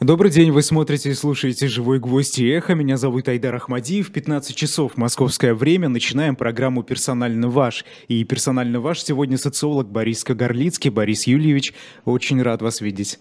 [0.00, 2.74] Добрый день, вы смотрите и слушаете «Живой гвоздь» и «Эхо».
[2.74, 4.10] Меня зовут Айдар Ахмадиев.
[4.10, 5.90] 15 часов московское время.
[5.90, 7.84] Начинаем программу «Персонально ваш».
[8.08, 10.88] И «Персонально ваш» сегодня социолог Борис Кагарлицкий.
[10.88, 11.74] Борис Юльевич,
[12.06, 13.18] очень рад вас видеть.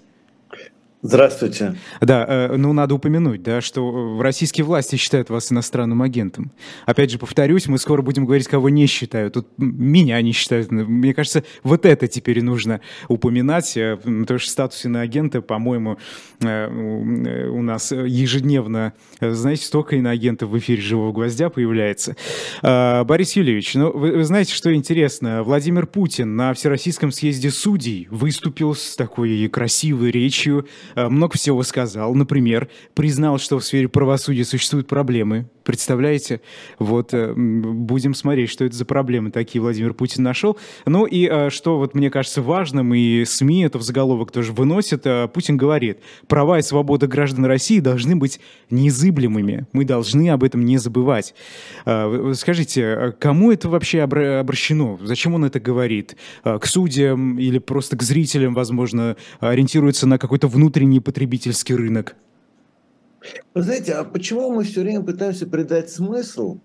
[1.01, 1.75] Здравствуйте.
[2.01, 6.51] Да, э, ну надо упомянуть, да, что э, российские власти считают вас иностранным агентом.
[6.85, 9.35] Опять же, повторюсь, мы скоро будем говорить, кого не считают.
[9.35, 10.71] Тут меня не считают.
[10.71, 15.97] Мне кажется, вот это теперь нужно упоминать, э, потому что статус иноагента, по-моему,
[16.41, 22.15] у нас ежедневно, знаете, столько иноагентов в эфире «Живого гвоздя» появляется.
[22.61, 25.43] Борис Юльевич, ну вы, вы знаете, что интересно?
[25.43, 30.65] Владимир Путин на Всероссийском съезде судей выступил с такой красивой речью,
[30.95, 32.13] много всего сказал.
[32.15, 35.49] Например, признал, что в сфере правосудия существуют проблемы.
[35.69, 36.41] Представляете?
[36.79, 40.57] Вот э, будем смотреть, что это за проблемы такие Владимир Путин нашел.
[40.87, 45.05] Ну и э, что вот мне кажется важным, и СМИ это в заголовок тоже выносит,
[45.31, 48.39] Путин говорит, права и свобода граждан России должны быть
[48.71, 49.67] незыблемыми.
[49.71, 51.35] Мы должны об этом не забывать.
[51.85, 54.97] Скажите, кому это вообще обращено?
[55.03, 56.15] Зачем он это говорит?
[56.43, 62.15] К судьям или просто к зрителям, возможно, ориентируется на какой-то внутренний потребительский рынок?
[63.53, 66.59] Вы знаете, а почему мы все время пытаемся придать смысл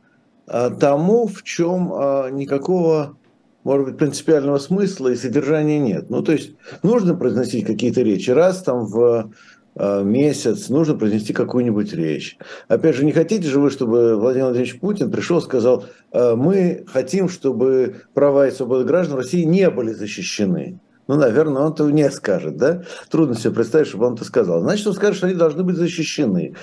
[0.46, 3.16] а, тому, в чем а, никакого,
[3.64, 6.10] может быть, принципиального смысла и содержания нет?
[6.10, 9.32] Ну, то есть нужно произносить какие-то речи раз там в
[9.76, 12.38] а, месяц, нужно произнести какую-нибудь речь.
[12.68, 16.84] Опять же, не хотите же вы, чтобы Владимир Владимирович Путин пришел и сказал, «А, мы
[16.86, 20.78] хотим, чтобы права и свободы граждан России не были защищены.
[21.06, 22.82] Ну, наверное, он этого не скажет, да?
[23.10, 24.60] Трудно себе представить, чтобы он это сказал.
[24.60, 26.54] Значит, он скажет, что они должны быть защищены.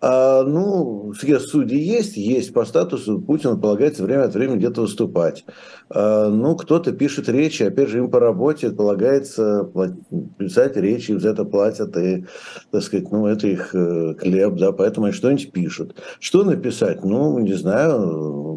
[0.00, 5.44] А, ну, судей есть, есть по статусу Путина полагается время от времени где-то выступать.
[5.90, 9.68] А, ну, кто-то пишет речи, опять же, им по работе полагается
[10.38, 12.24] писать речи, за это платят, и,
[12.70, 15.96] так сказать, ну, это их э, хлеб, да, поэтому они что-нибудь пишут.
[16.20, 17.04] Что написать?
[17.04, 18.49] Ну, не знаю,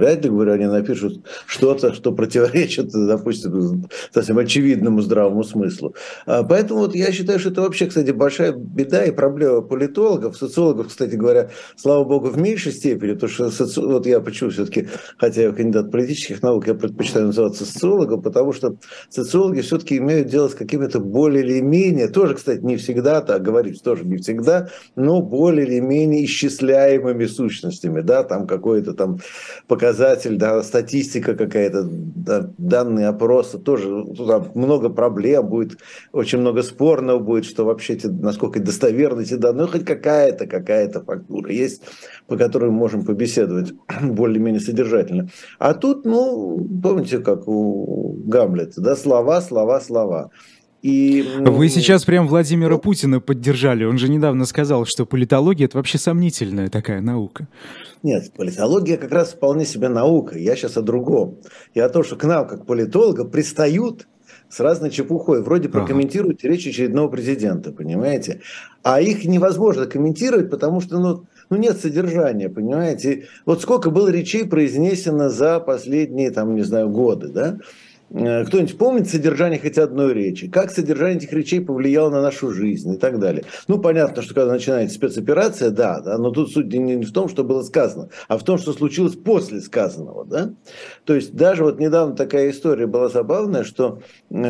[0.00, 5.94] вряд ли, говорю, они напишут что-то, что противоречит, допустим, совсем очевидному здравому смыслу.
[6.26, 10.88] А, поэтому вот я считаю, что это вообще, кстати, большая беда и проблема политологов, социологов,
[10.88, 13.80] кстати говоря, слава богу, в меньшей степени, потому что соци...
[13.80, 14.88] вот я почему все-таки,
[15.18, 18.76] хотя я кандидат политических наук, я предпочитаю называться социологом, потому что
[19.10, 23.82] социологи все-таки имеют дело с какими-то более или менее, тоже, кстати, не всегда, так говорить
[23.82, 29.18] тоже не всегда, но более или менее исчисляемыми сущностями, да, там какой-то там
[29.66, 29.89] показатель,
[30.36, 35.78] да, статистика какая-то, да, данные опроса, тоже туда много проблем будет,
[36.12, 41.02] очень много спорного будет, что вообще, те, насколько достоверны эти данные, ну, хоть какая-то, какая-то
[41.02, 41.82] фактура есть,
[42.26, 45.28] по которой мы можем побеседовать более-менее содержательно.
[45.58, 50.30] А тут, ну, помните, как у Гамлета, да, слова, слова, слова.
[50.82, 53.84] И, Вы сейчас прям Владимира Путина поддержали.
[53.84, 57.48] Он же недавно сказал, что политология это вообще сомнительная такая наука.
[58.02, 60.38] Нет, политология как раз вполне себе наука.
[60.38, 61.36] Я сейчас о другом.
[61.74, 64.06] Я о том, что к нам, как политологам, пристают
[64.48, 65.42] с разной чепухой.
[65.42, 66.52] Вроде прокомментируют ага.
[66.52, 68.40] речь очередного президента, понимаете?
[68.82, 73.26] А их невозможно комментировать, потому что ну, ну нет содержания, понимаете?
[73.44, 77.58] Вот сколько было речей произнесено за последние, там, не знаю, годы, да?
[78.12, 80.48] Э, кто-нибудь помнит содержание хоть одной речи?
[80.48, 83.44] Как содержание этих речей повлияло на нашу жизнь и так далее?
[83.68, 87.44] Ну, понятно, что когда начинается спецоперация, да, да но тут суть не в том, что
[87.44, 90.52] было сказано, а в том, что случилось после сказанного, да?
[91.04, 94.00] То есть даже вот недавно такая история была забавная, что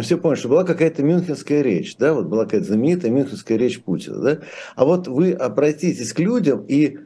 [0.03, 4.21] все помнят, что была какая-то мюнхенская речь, да, вот была какая-то знаменитая мюнхенская речь Путина,
[4.21, 4.39] да?
[4.75, 6.99] А вот вы обратитесь к людям и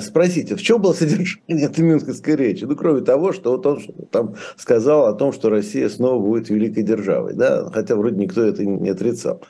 [0.00, 2.64] спросите, в чем было содержание этой мюнхенской речи?
[2.64, 6.82] Ну, кроме того, что вот он там сказал о том, что Россия снова будет великой
[6.82, 9.42] державой, да, хотя вроде никто это не отрицал.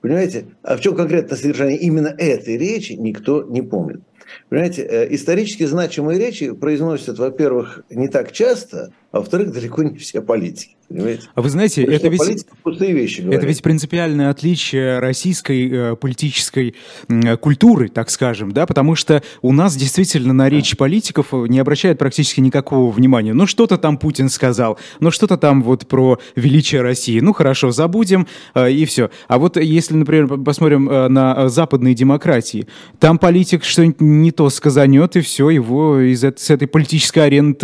[0.00, 4.00] Понимаете, а в чем конкретно содержание именно этой речи, никто не помнит.
[4.48, 10.20] Понимаете, э, исторически значимые речи произносят, во-первых, не так часто, а во-вторых, далеко не все
[10.20, 10.76] политики.
[10.88, 11.22] Понимаете?
[11.34, 16.76] А вы знаете, это ведь, пустые вещи это ведь принципиальное отличие российской э, политической
[17.08, 21.98] э, культуры, так скажем, да, потому что у нас действительно на речь политиков не обращают
[21.98, 23.34] практически никакого внимания.
[23.34, 27.18] Ну, что-то там Путин сказал, ну, что-то там вот про величие России.
[27.18, 29.10] Ну, хорошо, забудем, э, и все.
[29.26, 32.68] А вот если, например, посмотрим э, на западные демократии,
[33.00, 37.54] там политик что-нибудь не то сказанет, и все, его из, с этой политической арены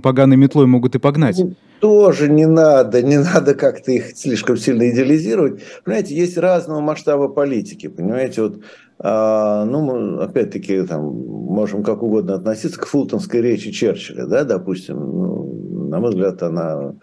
[0.00, 1.42] поганой метлой могут и погнать
[1.80, 5.60] тоже не надо, не надо как-то их слишком сильно идеализировать.
[5.84, 8.60] Понимаете, есть разного масштаба политики, понимаете, вот
[8.98, 14.96] а, ну, мы, опять-таки, там, можем как угодно относиться к фултонской речи Черчилля, да, допустим,
[14.96, 16.94] ну, на мой взгляд, она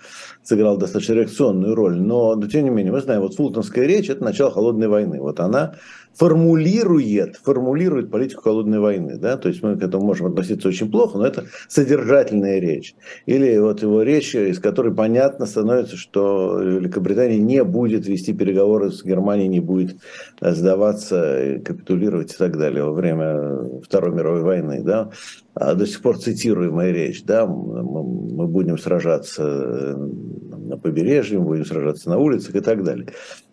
[0.44, 1.98] сыграла достаточно реакционную роль.
[2.00, 5.22] Но, но тем не менее, мы знаем, вот Фултонская речь– это начало холодной войны.
[5.22, 5.76] Вот она
[6.16, 9.18] формулирует, формулирует политику холодной войны.
[9.18, 9.38] Да?
[9.38, 12.96] То есть мы к этому можем относиться очень плохо, но это содержательная речь.
[13.26, 19.04] Или вот его речь, из которой понятно становится, что Великобритания не будет вести переговоры с
[19.04, 19.98] Германией, не будет
[20.42, 24.82] сдаваться, капитулировать и так далее во время Второй мировой войны.
[24.84, 25.12] Да?
[25.54, 27.24] А до сих пор цитируемая речь.
[27.24, 27.46] Да?
[27.46, 29.98] Мы будем сражаться
[30.72, 33.08] на побережье, мы будем сражаться на улицах и так далее.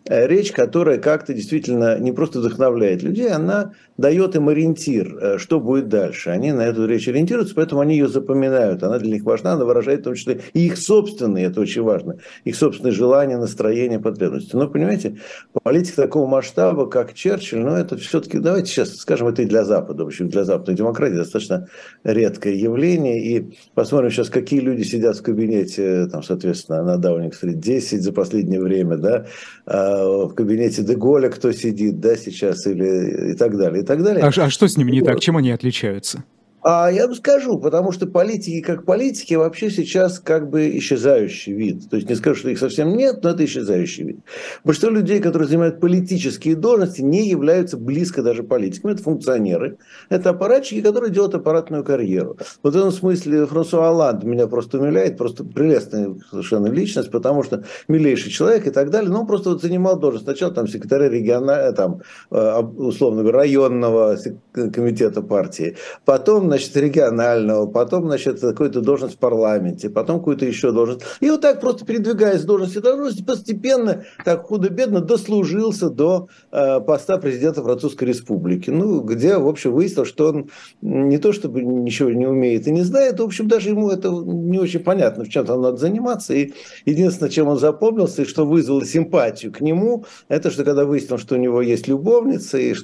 [0.09, 5.61] Э, речь, которая как-то действительно не просто вдохновляет людей, она дает им ориентир, э, что
[5.61, 6.31] будет дальше.
[6.31, 8.83] Они на эту речь ориентируются, поэтому они ее запоминают.
[8.83, 12.17] Она для них важна, она выражает в том числе и их собственные, это очень важно,
[12.45, 14.57] их собственные желания, настроения, потребности.
[14.57, 15.19] Но, понимаете,
[15.63, 20.05] политик такого масштаба, как Черчилль, ну, это все-таки, давайте сейчас скажем, это и для Запада,
[20.05, 21.69] в общем, для западной демократии достаточно
[22.03, 23.21] редкое явление.
[23.21, 28.61] И посмотрим сейчас, какие люди сидят в кабинете, там, соответственно, на Даунинг-стрит 10 за последнее
[28.61, 29.27] время, да,
[29.67, 34.25] а, в кабинете Деголя кто сидит, да, сейчас, или и так далее так далее.
[34.25, 35.21] А, а что с ними не так?
[35.21, 36.25] Чем они отличаются?
[36.63, 41.89] А я бы скажу, потому что политики как политики вообще сейчас как бы исчезающий вид.
[41.89, 44.19] То есть не скажу, что их совсем нет, но это исчезающий вид.
[44.65, 48.93] Большинство людей, которые занимают политические должности, не являются близко даже политиками.
[48.93, 49.79] Это функционеры,
[50.09, 52.37] это аппаратчики, которые делают аппаратную карьеру.
[52.63, 57.65] Вот в этом смысле Франсуа Оланд меня просто умиляет, просто прелестная совершенно личность, потому что
[57.87, 59.11] милейший человек и так далее.
[59.11, 60.25] Но он просто вот занимал должность.
[60.25, 62.01] Сначала там секретаря регионального, там,
[62.31, 64.19] э, условно говоря, районного
[64.53, 65.77] комитета партии.
[66.05, 71.03] Потом, значит, регионального, потом, значит, какую-то должность в парламенте, потом какую-то еще должность.
[71.21, 76.81] И вот так просто передвигаясь с должности в должность, постепенно, так худо-бедно, дослужился до э,
[76.81, 78.71] поста президента Французской Республики.
[78.71, 80.51] Ну, где, в общем, выяснилось, что он
[80.83, 84.59] не то чтобы ничего не умеет и не знает, в общем, даже ему это не
[84.59, 86.35] очень понятно, в чем там надо заниматься.
[86.35, 86.53] И
[86.85, 91.37] единственное, чем он запомнился, и что вызвало симпатию к нему, это что когда выяснилось, что
[91.37, 92.75] у него есть любовница, и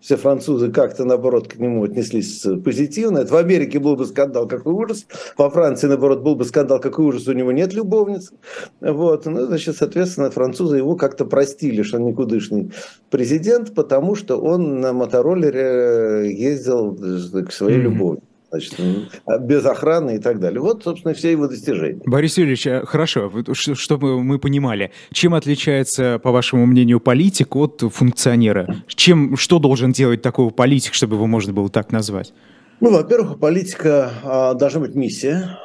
[0.00, 3.18] все французы как-то, наоборот, к нему отнеслись позитивно, негативно.
[3.18, 5.06] Это в Америке был бы скандал, какой ужас.
[5.36, 8.32] Во Франции, наоборот, был бы скандал, какой ужас, у него нет любовниц.
[8.80, 9.26] Вот.
[9.26, 12.70] Ну, значит, соответственно, французы его как-то простили, что он никудышный
[13.10, 17.82] президент, потому что он на мотороллере ездил к своей mm-hmm.
[17.82, 18.74] любовнице значит,
[19.40, 20.60] без охраны и так далее.
[20.60, 22.00] Вот, собственно, все его достижения.
[22.06, 28.76] Борис Юрьевич, а, хорошо, чтобы мы понимали, чем отличается, по вашему мнению, политик от функционера?
[28.86, 32.32] Чем, что должен делать такого политик, чтобы его можно было так назвать?
[32.80, 35.58] Ну, во-первых, у политика а, должна быть миссия,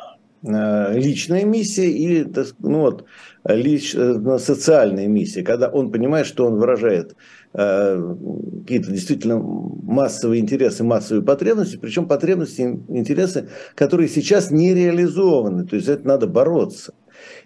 [0.46, 2.28] а, личная миссия или
[2.60, 3.06] ну вот,
[3.46, 7.16] лич, э, социальная миссия, когда он понимает, что он выражает
[7.54, 8.16] а,
[8.62, 15.88] какие-то действительно массовые интересы, массовые потребности, причем потребности, интересы, которые сейчас не реализованы, то есть
[15.88, 16.94] это надо бороться.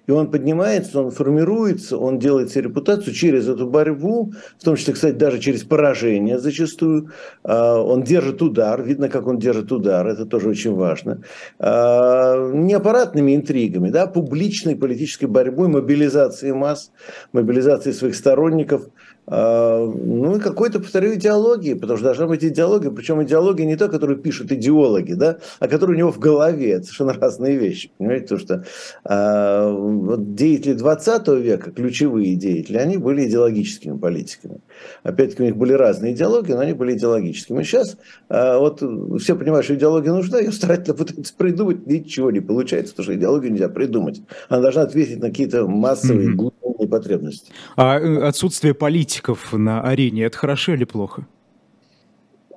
[0.08, 4.94] И он поднимается, он формируется, он делает себе репутацию через эту борьбу, в том числе,
[4.94, 7.12] кстати, даже через поражение зачастую.
[7.44, 11.22] А, он держит удар, видно, как он держит удар, это тоже очень важно.
[11.60, 16.92] А, не аппаратными интригами, да, публичной политической борьбой, мобилизацией масс,
[17.34, 23.22] мобилизацией своих сторонников– а, ну и какой-то, повторю, идеологии, потому что должна быть идеология, причем
[23.24, 27.14] идеология не та, которую пишут идеологи, да, а которая у него в голове, это совершенно
[27.14, 28.66] разные вещи, понимаете, потому что
[29.04, 34.60] а, вот деятели 20 века, ключевые деятели, они были идеологическими политиками.
[35.04, 37.62] Опять-таки у них были разные идеологии, но они были идеологическими.
[37.62, 37.98] И сейчас
[38.30, 38.82] а, вот
[39.22, 43.52] все понимают, что идеология нужна, ее старательно пытаются придумать, ничего не получается, потому что идеологию
[43.52, 44.22] нельзя придумать.
[44.48, 47.52] Она должна ответить на какие-то массовые, mm-hmm глубинные потребности.
[47.76, 51.26] А э, отсутствие политиков на арене– это хорошо или плохо?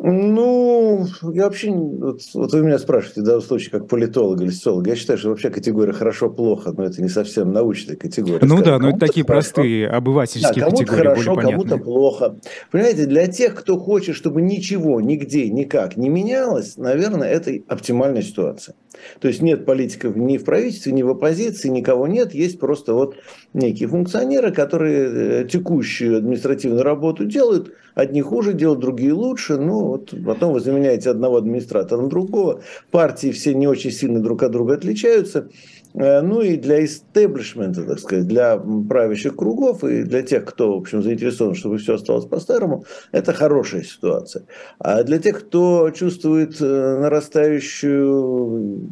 [0.03, 4.87] Ну, я вообще, вот, вот вы меня спрашиваете, да, в случае как политолог или социолог,
[4.87, 8.39] я считаю, что вообще категория хорошо-плохо, но это не совсем научная категория.
[8.41, 9.53] Ну скажем, да, но это такие хорошо.
[9.53, 12.37] простые обывательские да, кому-то категории, хорошо, кому-то плохо.
[12.71, 18.75] Понимаете, для тех, кто хочет, чтобы ничего, нигде, никак не менялось, наверное, это оптимальная ситуация.
[19.21, 23.17] То есть нет политиков ни в правительстве, ни в оппозиции, никого нет, есть просто вот
[23.53, 30.15] некие функционеры, которые э, текущую административную работу делают, одни хуже делают, другие лучше, ну вот
[30.25, 34.75] потом вы заменяете одного администратора на другого, партии все не очень сильно друг от друга
[34.75, 35.49] отличаются,
[35.95, 41.03] ну и для истеблишмента, так сказать, для правящих кругов и для тех, кто, в общем,
[41.03, 44.45] заинтересован, чтобы все осталось по-старому, это хорошая ситуация.
[44.79, 48.91] А для тех, кто чувствует э, нарастающую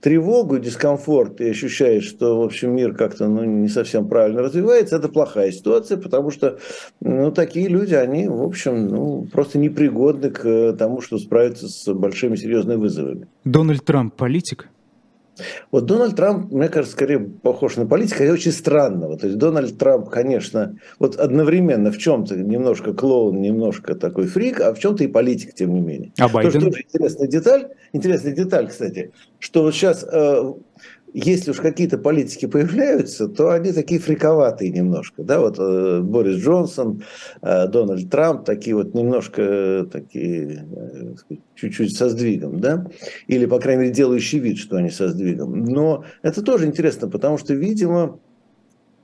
[0.00, 5.08] тревогу, дискомфорт и ощущаешь, что, в общем, мир как-то ну, не совсем правильно развивается, это
[5.08, 6.58] плохая ситуация, потому что
[7.00, 12.36] ну, такие люди, они, в общем, ну, просто непригодны к тому, что справиться с большими
[12.36, 13.26] серьезными вызовами.
[13.44, 14.68] Дональд Трамп политик?
[15.70, 19.18] Вот Дональд Трамп, мне кажется, скорее похож на политика, и очень странного.
[19.18, 24.74] То есть Дональд Трамп, конечно, вот одновременно в чем-то немножко клоун, немножко такой фрик, а
[24.74, 26.12] в чем-то и политик, тем не менее.
[26.18, 26.60] А Байден?
[26.60, 30.52] Тоже интересная деталь, интересная деталь, кстати, что вот сейчас э,
[31.18, 35.22] если уж какие-то политики появляются, то они такие фриковатые немножко.
[35.22, 37.02] Да, вот э, Борис Джонсон,
[37.40, 42.86] э, Дональд Трамп, такие вот немножко э, такие, э, чуть-чуть со сдвигом, да,
[43.28, 45.64] или, по крайней мере, делающий вид, что они со сдвигом.
[45.64, 48.18] Но это тоже интересно, потому что, видимо,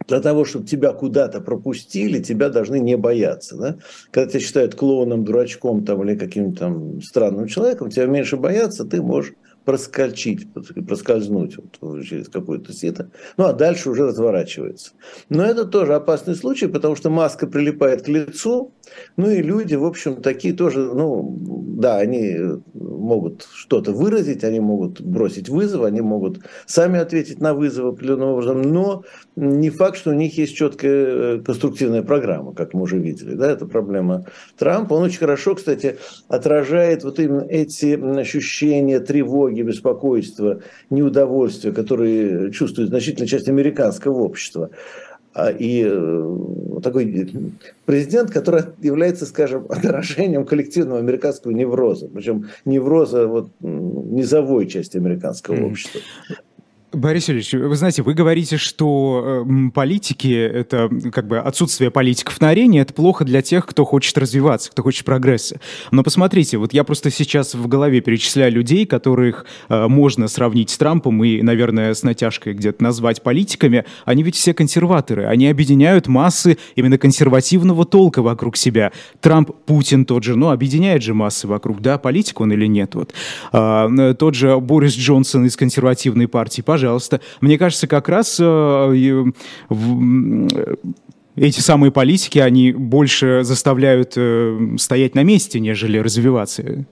[0.08, 3.56] для того, чтобы тебя куда-то пропустили, тебя должны не бояться.
[3.56, 3.76] Да?
[4.10, 9.00] Когда тебя считают клоуном, дурачком там, или каким-то там странным человеком, тебя меньше боятся, ты
[9.00, 9.32] можешь
[9.64, 10.48] проскочить,
[10.86, 14.92] проскользнуть вот через какое-то сито, ну а дальше уже разворачивается.
[15.28, 18.72] Но это тоже опасный случай, потому что маска прилипает к лицу,
[19.16, 21.36] ну и люди, в общем, такие тоже, ну
[21.78, 22.36] да, они
[22.74, 28.62] могут что-то выразить, они могут бросить вызов, они могут сами ответить на вызов определенным образом,
[28.62, 29.04] но
[29.36, 33.34] не факт, что у них есть четкая э, конструктивная программа, как мы уже видели.
[33.34, 34.26] Да, это проблема
[34.58, 34.94] Трампа.
[34.94, 35.96] Он очень хорошо, кстати,
[36.28, 40.60] отражает вот именно эти ощущения тревоги, беспокойства,
[40.90, 44.70] неудовольствия, которые чувствует значительная часть американского общества.
[45.34, 46.36] А, и э,
[46.82, 47.52] такой
[47.86, 56.00] президент, который является, скажем, отражением коллективного американского невроза, причем невроза вот, низовой части американского общества.
[56.92, 62.50] Борис Ильич, вы знаете, вы говорите, что э, политики, это как бы отсутствие политиков на
[62.50, 65.58] арене, это плохо для тех, кто хочет развиваться, кто хочет прогресса.
[65.90, 70.76] Но посмотрите, вот я просто сейчас в голове перечисляю людей, которых э, можно сравнить с
[70.76, 73.86] Трампом и, наверное, с натяжкой где-то назвать политиками.
[74.04, 78.92] Они ведь все консерваторы, они объединяют массы именно консервативного толка вокруг себя.
[79.20, 83.14] Трамп, Путин тот же, ну, объединяет же массы вокруг, да, политик он или нет, вот.
[83.50, 87.20] А, тот же Борис Джонсон из консервативной партии, пожалуйста, пожалуйста.
[87.40, 89.24] Мне кажется, как раз э,
[91.36, 96.84] эти самые политики, они больше заставляют э, стоять на месте, нежели развиваться.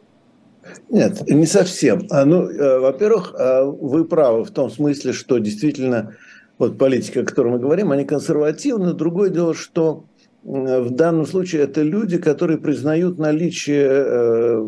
[0.90, 2.06] Нет, не совсем.
[2.11, 3.35] А, ну, э, во-первых,
[3.80, 6.14] вы правы в том смысле, что действительно
[6.59, 8.92] вот политика, о которой мы говорим, они консервативны.
[8.92, 10.04] Другое дело, что
[10.44, 14.64] в данном случае это люди, которые признают наличие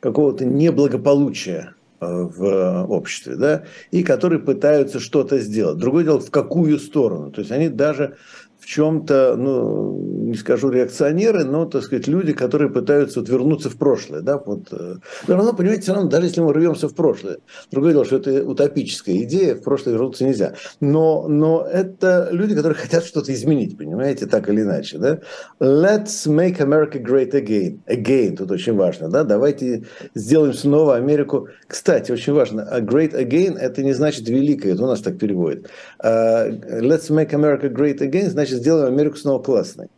[0.00, 5.78] какого-то неблагополучия Э, в обществе, да, и которые пытаются что-то сделать.
[5.78, 7.30] Другое дело, в какую сторону.
[7.30, 8.16] То есть они даже
[8.58, 10.01] в чем-то, ну,
[10.32, 14.20] не скажу реакционеры, но, так сказать, люди, которые пытаются вот вернуться в прошлое.
[14.20, 14.38] Да?
[14.38, 17.38] Вот, э, все равно, понимаете, все равно, даже если мы рвемся в прошлое,
[17.70, 20.54] другое дело, что это утопическая идея, в прошлое вернуться нельзя.
[20.80, 24.98] Но, но это люди, которые хотят что-то изменить, понимаете, так или иначе.
[24.98, 25.20] Да?
[25.60, 27.80] Let's make America great again.
[27.86, 29.08] Again, тут очень важно.
[29.08, 29.24] Да?
[29.24, 29.84] Давайте
[30.14, 31.48] сделаем снова Америку.
[31.66, 35.68] Кстати, очень важно, а great again, это не значит великое, это у нас так переводит.
[36.02, 39.88] Uh, let's make America great again, значит, сделаем Америку снова классной.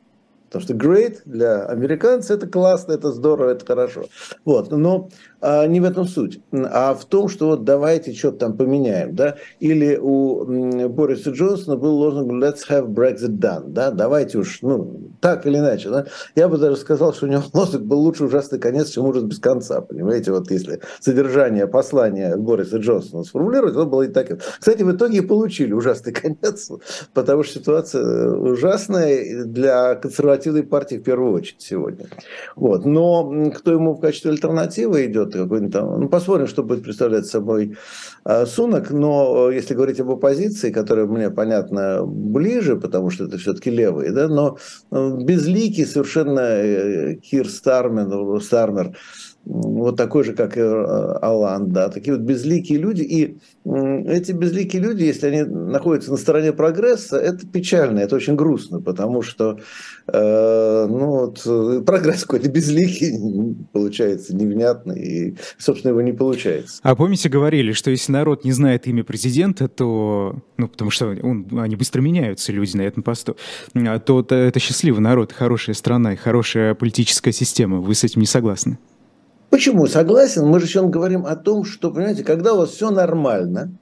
[0.55, 4.05] Потому что great для американцев это классно, это здорово, это хорошо.
[4.45, 4.71] Вот.
[4.71, 5.11] Но
[5.67, 9.15] не в этом суть, а в том, что вот давайте что-то там поменяем.
[9.15, 9.37] Да?
[9.61, 13.69] Или у Бориса Джонсона был лозунг «Let's have Brexit done».
[13.69, 13.91] Да?
[13.91, 15.91] Давайте уж, ну, так или иначе.
[15.91, 16.07] Да?
[16.35, 19.39] Я бы даже сказал, что у него лозунг был «Лучше ужасный конец, чем ужас без
[19.39, 19.81] конца».
[19.81, 24.39] Понимаете, вот если содержание послания Бориса Джонсона сформулировать, то было и так.
[24.59, 26.71] Кстати, в итоге получили ужасный конец,
[27.13, 32.07] потому что ситуация ужасная для консервативной партии в первую очередь сегодня.
[32.57, 32.85] Вот.
[32.85, 37.77] Но кто ему в качестве альтернативы идет, какой-нибудь там, ну, посмотрим, что будет представлять собой
[38.25, 43.39] а, Сунок, но э, если говорить об оппозиции, которая мне, понятно, ближе, потому что это
[43.39, 44.59] все-таки левые, да, но
[44.91, 48.97] э, безликий совершенно э, Кир Стармен, Стармер,
[49.47, 53.03] вот такой же, как и Алан, да, такие вот безликие люди.
[53.03, 58.81] И эти безликие люди, если они находятся на стороне прогресса, это печально, это очень грустно,
[58.81, 59.59] потому что
[60.07, 66.81] э, ну, вот, прогресс какой-то безликий получается невнятный, и, собственно, его не получается.
[66.83, 71.47] А помните, говорили, что если народ не знает имя президента, то, ну, потому что он,
[71.59, 73.37] они быстро меняются, люди на этом посту,
[73.75, 77.81] а, то это, это счастливый народ, хорошая страна и хорошая политическая система.
[77.81, 78.79] Вы с этим не согласны?
[79.55, 79.87] Почему?
[79.87, 80.47] Согласен.
[80.47, 83.79] Мы же сейчас говорим о том, что, понимаете, когда у вас все нормально,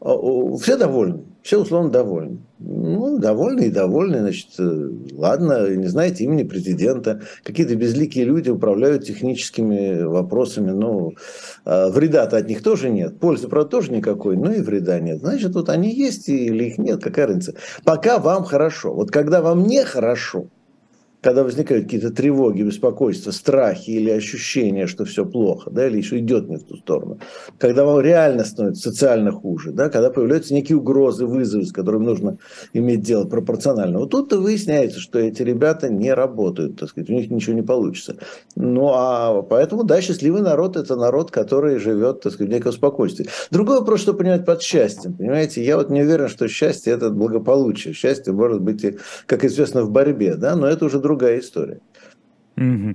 [0.00, 0.12] а,
[0.60, 2.38] все довольны, все условно довольны.
[2.58, 9.04] Ну, довольны и довольны, значит, э, ладно, не знаете имени президента, какие-то безликие люди управляют
[9.04, 11.12] техническими вопросами, ну,
[11.64, 15.20] а, вреда-то от них тоже нет, пользы, правда, тоже никакой, но и вреда нет.
[15.20, 17.54] Значит, вот они есть или их нет, какая разница.
[17.84, 18.92] Пока вам хорошо.
[18.92, 20.48] Вот когда вам нехорошо,
[21.24, 26.50] когда возникают какие-то тревоги, беспокойства, страхи или ощущения, что все плохо, да, или что идет
[26.50, 27.18] не в ту сторону,
[27.58, 32.36] когда вам реально становится социально хуже, да, когда появляются некие угрозы, вызовы, с которыми нужно
[32.74, 34.00] иметь дело пропорционально.
[34.00, 38.16] Вот тут-то выясняется, что эти ребята не работают, так сказать, у них ничего не получится.
[38.54, 43.28] Ну, а поэтому, да, счастливый народ– это народ, который живет, так сказать, в неком спокойствии.
[43.50, 45.64] Другой вопрос, что понимать под счастьем, понимаете?
[45.64, 47.94] Я вот не уверен, что счастье– это благополучие.
[47.94, 48.84] Счастье может быть,
[49.24, 51.80] как известно, в борьбе, да, но это уже другой другая история.
[52.56, 52.94] Угу.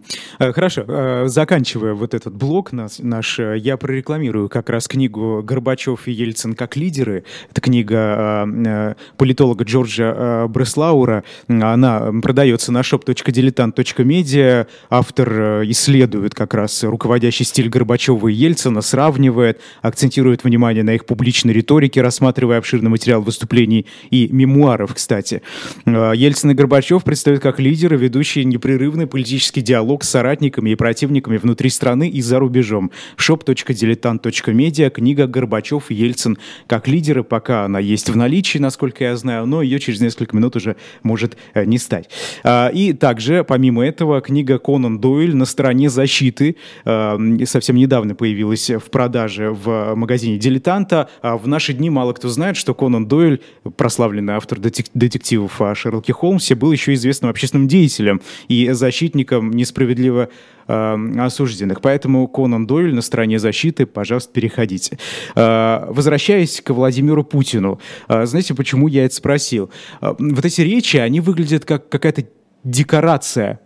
[0.54, 6.08] Хорошо, э, заканчивая вот этот блок наш, наш, э, я прорекламирую как раз книгу «Горбачев
[6.08, 7.26] и Ельцин как лидеры».
[7.52, 11.24] Это книга политолога Джорджа Бреслаура.
[11.48, 14.68] Она продается на shop.diletant.media.
[14.90, 21.54] Автор исследует как раз руководящий стиль Горбачева и Ельцина, сравнивает, акцентирует внимание на их публичной
[21.54, 25.42] риторике, рассматривая обширный материал выступлений и мемуаров, кстати.
[25.86, 31.38] Ельцин и Горбачев представляют как лидеры, ведущие непрерывный политический политический диалог с соратниками и противниками
[31.38, 32.92] внутри страны и за рубежом.
[33.18, 36.38] shop.diletant.media, книга Горбачев и Ельцин
[36.68, 40.56] как лидеры, пока она есть в наличии, насколько я знаю, но ее через несколько минут
[40.56, 42.10] уже может э, не стать.
[42.44, 48.70] А, и также, помимо этого, книга Конан Дойль «На стороне защиты» а, совсем недавно появилась
[48.70, 51.10] в продаже в магазине «Дилетанта».
[51.22, 53.40] А в наши дни мало кто знает, что Конан Дойль,
[53.78, 60.30] прославленный автор детективов о Шерлоке Холмсе, был еще известным общественным деятелем и защитником несправедливо
[60.68, 61.82] э, осужденных.
[61.82, 65.00] Поэтому Конан Дойль на стороне защиты, пожалуйста, переходите.
[65.36, 69.70] Э, возвращаясь к Владимиру Путину, э, знаете, почему я это спросил?
[70.02, 72.26] Э, вот эти речи, они выглядят как какая-то
[72.64, 73.60] декорация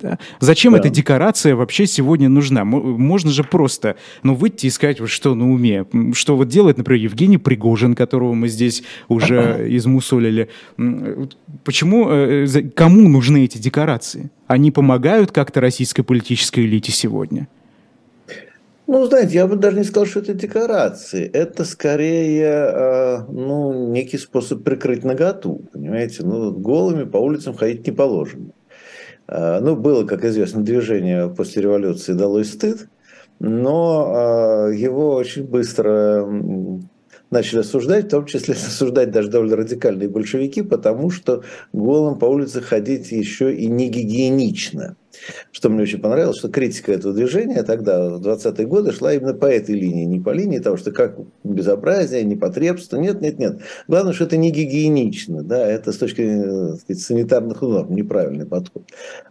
[0.00, 0.18] да?
[0.40, 0.78] Зачем да.
[0.78, 2.64] эта декорация вообще сегодня нужна?
[2.64, 5.86] Можно же просто ну, выйти и сказать, вот что на уме.
[6.12, 10.48] Что вот делает, например, Евгений Пригожин, которого мы здесь уже измусолили.
[11.64, 14.30] Почему, э, кому нужны эти декорации?
[14.46, 17.48] Они помогают как-то российской политической элите сегодня?
[18.88, 21.28] Ну, знаете, я бы даже не сказал, что это декорации.
[21.30, 25.60] Это скорее э, ну, некий способ прикрыть наготу.
[25.74, 28.46] Понимаете, ну, голыми по улицам ходить не положено.
[29.28, 32.88] Э, ну, было, как известно, движение после революции «Долой стыд»,
[33.38, 36.26] но э, его очень быстро
[37.30, 42.62] начали осуждать, в том числе осуждать даже довольно радикальные большевики, потому что голым по улице
[42.62, 44.96] ходить еще и не гигиенично.
[45.52, 49.46] Что мне очень понравилось, что критика этого движения тогда, в 20-е годы, шла именно по
[49.46, 52.96] этой линии, не по линии того, что как безобразие, непотребство.
[52.96, 53.60] Нет, нет, нет.
[53.86, 58.84] Главное, что это не гигиенично, да, это с точки зрения сказать, санитарных норм неправильный подход.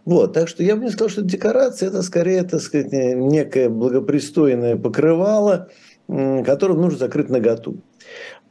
[0.04, 4.76] Вот, так что я бы не сказал, что декорация, это скорее, так сказать, некое благопристойное
[4.76, 5.68] покрывало,
[6.06, 7.78] которым нужно закрыть наготу.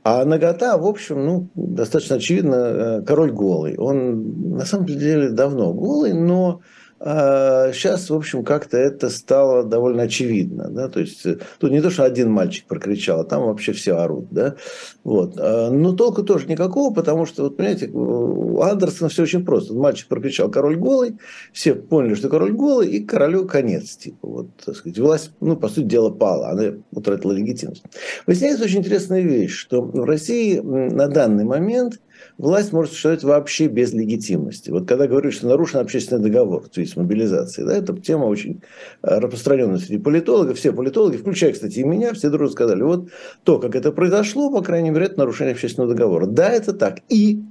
[0.04, 3.76] А нагота, в общем, ну, достаточно очевидно, э, король голый.
[3.76, 6.62] Он на самом деле давно голый, но
[7.00, 10.68] Сейчас, а, в общем, как-то это стало довольно очевидно.
[10.70, 10.88] Да?
[10.90, 14.28] То есть э, тут не то, что один мальчик прокричал, а там вообще все орут.
[14.32, 14.56] Да?
[15.04, 15.36] Вот.
[15.38, 19.74] А, но толку тоже никакого, потому что, вот, понимаете, у Андерсона все очень просто.
[19.76, 21.18] Мальчик прокричал «король голый»,
[21.54, 23.96] все поняли, что король голый, и королю конец.
[23.96, 27.84] Типа, вот, так сказать, власть, ну, по сути дела, пала, она утратила легитимность.
[28.26, 32.00] Выясняется очень интересная вещь, что в России на данный момент
[32.38, 34.70] власть может существовать вообще без легитимности.
[34.70, 38.62] Вот когда говорю, что нарушен общественный договор в связи с да, это тема очень
[39.02, 40.58] э, распространенная среди политологов.
[40.58, 43.10] Все политологи, включая, кстати, и меня, все дружно сказали, вот
[43.44, 46.26] то, как это произошло, по крайней мере, это нарушение общественного договора.
[46.26, 47.00] Да, это так.
[47.10, 47.42] И,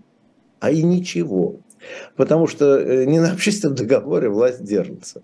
[0.61, 1.61] а и ничего.
[2.17, 5.23] Потому что э, не на общественном договоре власть держится.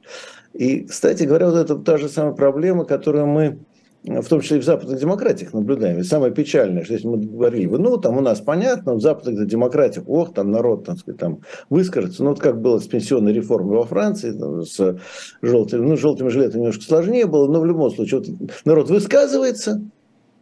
[0.53, 3.59] И, кстати говоря, вот это та же самая проблема, которую мы
[4.05, 6.01] в том числе и в западных демократиях наблюдаем.
[6.01, 10.09] И самое печальное, что если мы говорили ну, там у нас понятно, в западных демократиях,
[10.09, 12.25] ох, там народ, так сказать, там выскажется.
[12.25, 14.99] Ну, вот как было с пенсионной реформой во Франции, там, с
[15.41, 19.83] желтыми, ну, желтыми жилетами немножко сложнее было, но в любом случае, вот народ высказывается,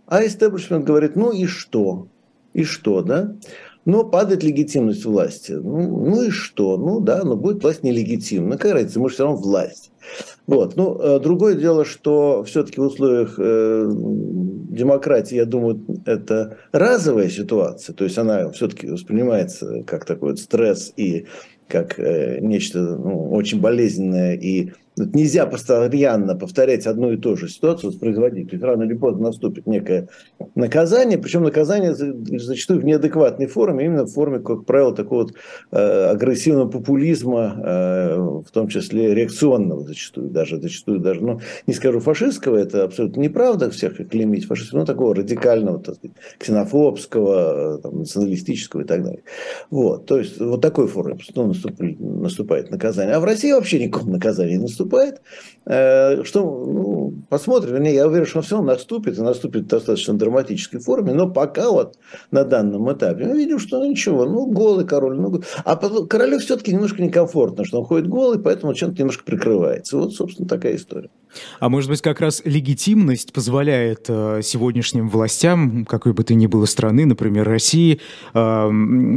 [0.06, 2.08] а истеблишмент говорит, ну и что?
[2.52, 3.36] И что, да?
[3.84, 5.52] Но падает легитимность власти.
[5.52, 6.76] Ну, ну и что?
[6.76, 8.56] Ну да, но будет власть нелегитимна.
[8.56, 9.90] Какая разница, мы же все равно власть.
[10.46, 10.76] Вот.
[10.76, 17.94] Ну, э, другое дело, что все-таки в условиях э, демократии, я думаю, это разовая ситуация.
[17.94, 21.26] То есть она все-таки воспринимается как такой вот стресс и
[21.68, 24.72] как э, нечто ну, очень болезненное и
[25.06, 28.50] Нельзя постоянно повторять одну и ту же ситуацию, воспроизводить.
[28.50, 30.08] То есть рано или поздно наступит некое
[30.54, 35.34] наказание, причем наказание зачастую в неадекватной форме, именно в форме, как правило, такого вот
[35.70, 42.00] э, агрессивного популизма, э, в том числе реакционного зачастую, даже зачастую даже, ну, не скажу
[42.00, 48.82] фашистского, это абсолютно неправда всех клеймить фашистов, но такого радикального, так сказать, ксенофобского, там, националистического
[48.82, 49.22] и так далее.
[49.70, 51.52] Вот, то есть вот такой форме ну,
[52.20, 53.14] наступает наказание.
[53.14, 54.89] А в России вообще никакого наказания не наступает.
[55.66, 60.80] Э, что, ну, посмотрим, вернее, я уверен, что все наступит, и наступит в достаточно драматической
[60.80, 61.96] форме, но пока вот
[62.30, 66.72] на данном этапе мы видим, что ну, ничего, ну, голый король, ну, а королю все-таки
[66.72, 69.96] немножко некомфортно, что он ходит голый, поэтому чем-то немножко прикрывается.
[69.96, 71.10] Вот, собственно, такая история.
[71.60, 76.64] А может быть, как раз легитимность позволяет э, сегодняшним властям, какой бы то ни было
[76.64, 78.00] страны, например, России,
[78.34, 78.70] э,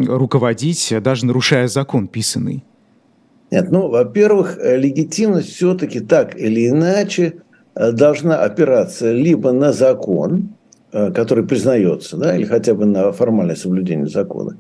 [0.08, 2.64] руководить, даже нарушая закон писанный?
[3.54, 7.44] Нет, ну, во-первых, э, легитимность все-таки так или иначе
[7.76, 10.56] э, должна опираться либо на закон,
[10.92, 14.58] э, который признается, да, или хотя бы на формальное соблюдение закона,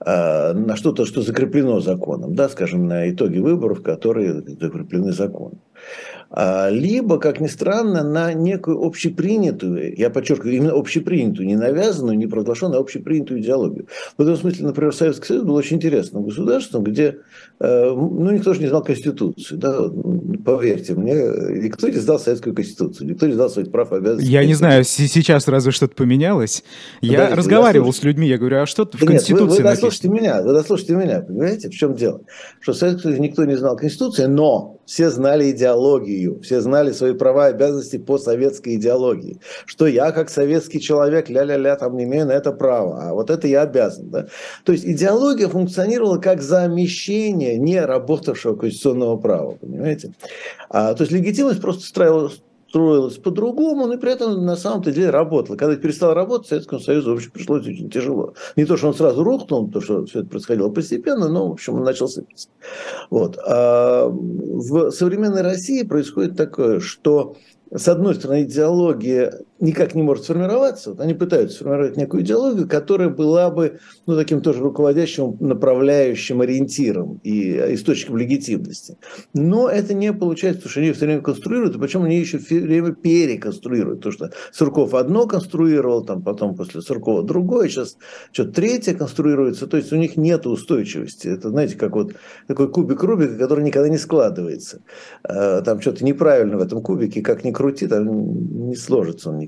[0.00, 5.58] на что-то, что закреплено законом, да, скажем, на итоги выборов, которые закреплены законом.
[6.30, 12.26] А, либо, как ни странно, на некую общепринятую, я подчеркиваю, именно общепринятую, не навязанную, не
[12.26, 13.86] проглашенную, а общепринятую идеологию.
[14.18, 17.18] В этом смысле, например, Советский Союз был очень интересным государством, где,
[17.60, 19.80] э, ну, никто же не знал Конституции, да,
[20.44, 24.30] поверьте мне, никто не знал Советскую Конституцию, никто не знал своих прав и обязанностей.
[24.30, 26.62] Я не знаю, сейчас разве что-то поменялось.
[27.00, 30.08] Я Подождите, разговаривал с людьми, я говорю, а что в Конституции Нет, вы, вы дослушайте
[30.08, 32.20] меня, вы дослушайте меня, понимаете, в чем дело?
[32.60, 37.12] Что в Советском Союзе никто не знал Конституции, но все знали идеологию, все знали свои
[37.12, 39.38] права и обязанности по советской идеологии.
[39.66, 43.46] Что я, как советский человек, ля-ля-ля, там не имею на это права, а вот это
[43.46, 44.08] я обязан.
[44.08, 44.28] Да?
[44.64, 50.14] То есть идеология функционировала как замещение не работавшего конституционного права, понимаете?
[50.70, 55.56] А, то есть легитимность просто строилась строилась по-другому, но при этом на самом-то деле работала.
[55.56, 58.34] Когда перестал работать, Советскому Союзу, в общем, пришлось очень тяжело.
[58.56, 61.74] Не то, что он сразу рухнул, потому что все это происходило постепенно, но, в общем,
[61.74, 62.48] он начал сыпаться.
[63.10, 63.38] Вот.
[63.46, 67.36] А в современной России происходит такое, что
[67.74, 70.94] с одной стороны, идеология никак не может сформироваться.
[70.98, 77.74] Они пытаются сформировать некую идеологию, которая была бы ну, таким тоже руководящим, направляющим ориентиром и
[77.74, 78.96] источником легитимности.
[79.34, 82.60] Но это не получается, потому что они все время конструируют, и причем они еще все
[82.60, 84.02] время переконструируют.
[84.02, 87.96] То, что Сурков одно конструировал, там потом после Суркова другое, сейчас
[88.32, 89.66] что-то третье конструируется.
[89.66, 91.28] То есть у них нет устойчивости.
[91.28, 92.14] Это, знаете, как вот
[92.46, 94.82] такой кубик Рубика, который никогда не складывается.
[95.24, 99.47] А, там что-то неправильно в этом кубике, как ни крути, там не сложится он.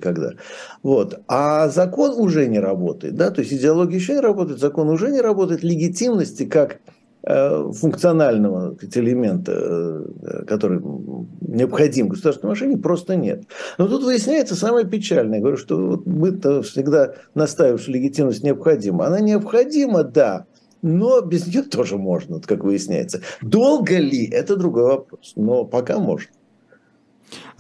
[0.83, 1.21] Вот.
[1.29, 3.15] А закон уже не работает.
[3.15, 3.31] Да?
[3.31, 5.63] То есть идеология еще не работает, закон уже не работает.
[5.63, 6.79] Легитимности как
[7.23, 10.81] э, функционального элемента, э, который
[11.41, 13.45] необходим государственной машине, просто нет.
[13.79, 15.41] Но тут выясняется самое печальное.
[15.41, 19.07] Говорю, что мы-то всегда настаиваем, что легитимность необходима.
[19.07, 20.47] Она необходима, да,
[20.83, 23.21] но без нее тоже можно, как выясняется.
[23.43, 26.31] Долго ли, это другой вопрос, но пока можно.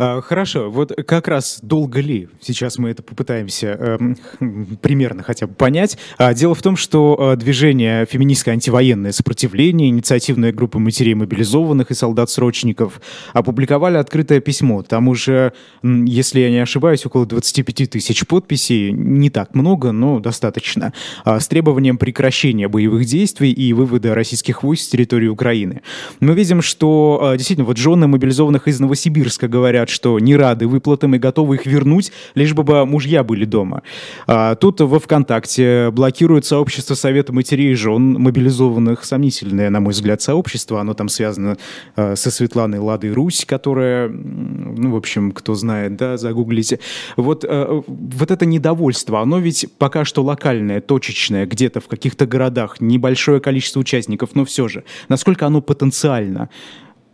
[0.02, 3.98] А, хорошо, вот как раз долго ли, сейчас мы это попытаемся э,
[4.80, 5.98] примерно хотя бы понять.
[6.16, 11.94] А, дело в том, что э, движение феминистское антивоенное сопротивление, инициативная группа матерей мобилизованных и
[11.94, 12.98] солдат-срочников
[13.34, 14.82] опубликовали открытое письмо.
[14.82, 20.94] Там уже, если я не ошибаюсь, около 25 тысяч подписей, не так много, но достаточно,
[21.26, 25.82] э, с требованием прекращения боевых действий и вывода российских войск с территории Украины.
[26.20, 31.14] Мы видим, что э, действительно вот жены мобилизованных из Новосибирска говорят, что не рады выплатам
[31.14, 33.82] и готовы их вернуть, лишь бы мужья были дома.
[34.26, 39.04] А, тут во ВКонтакте блокируют сообщество Совета матерей и жен мобилизованных.
[39.04, 40.80] Сомнительное, на мой взгляд, сообщество.
[40.80, 41.56] Оно там связано
[41.96, 46.80] а, со Светланой Ладой Русь, которая, ну, в общем, кто знает, да, загуглите.
[47.16, 52.80] Вот, а, вот это недовольство, оно ведь пока что локальное, точечное, где-то в каких-то городах,
[52.80, 54.84] небольшое количество участников, но все же.
[55.08, 56.48] Насколько оно потенциально?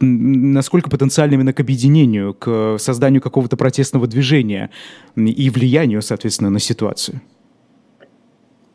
[0.00, 4.70] Насколько потенциально именно к объединению, к созданию какого-то протестного движения
[5.16, 7.20] и влиянию, соответственно, на ситуацию?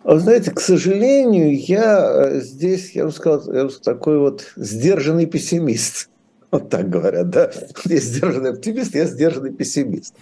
[0.03, 4.51] Вы знаете, к сожалению, я э, здесь, я бы сказал, я бы сказал такой вот
[4.55, 6.09] сдержанный пессимист.
[6.51, 7.49] Вот так говорят, да?
[7.85, 10.15] Я сдержанный оптимист, я сдержанный пессимист.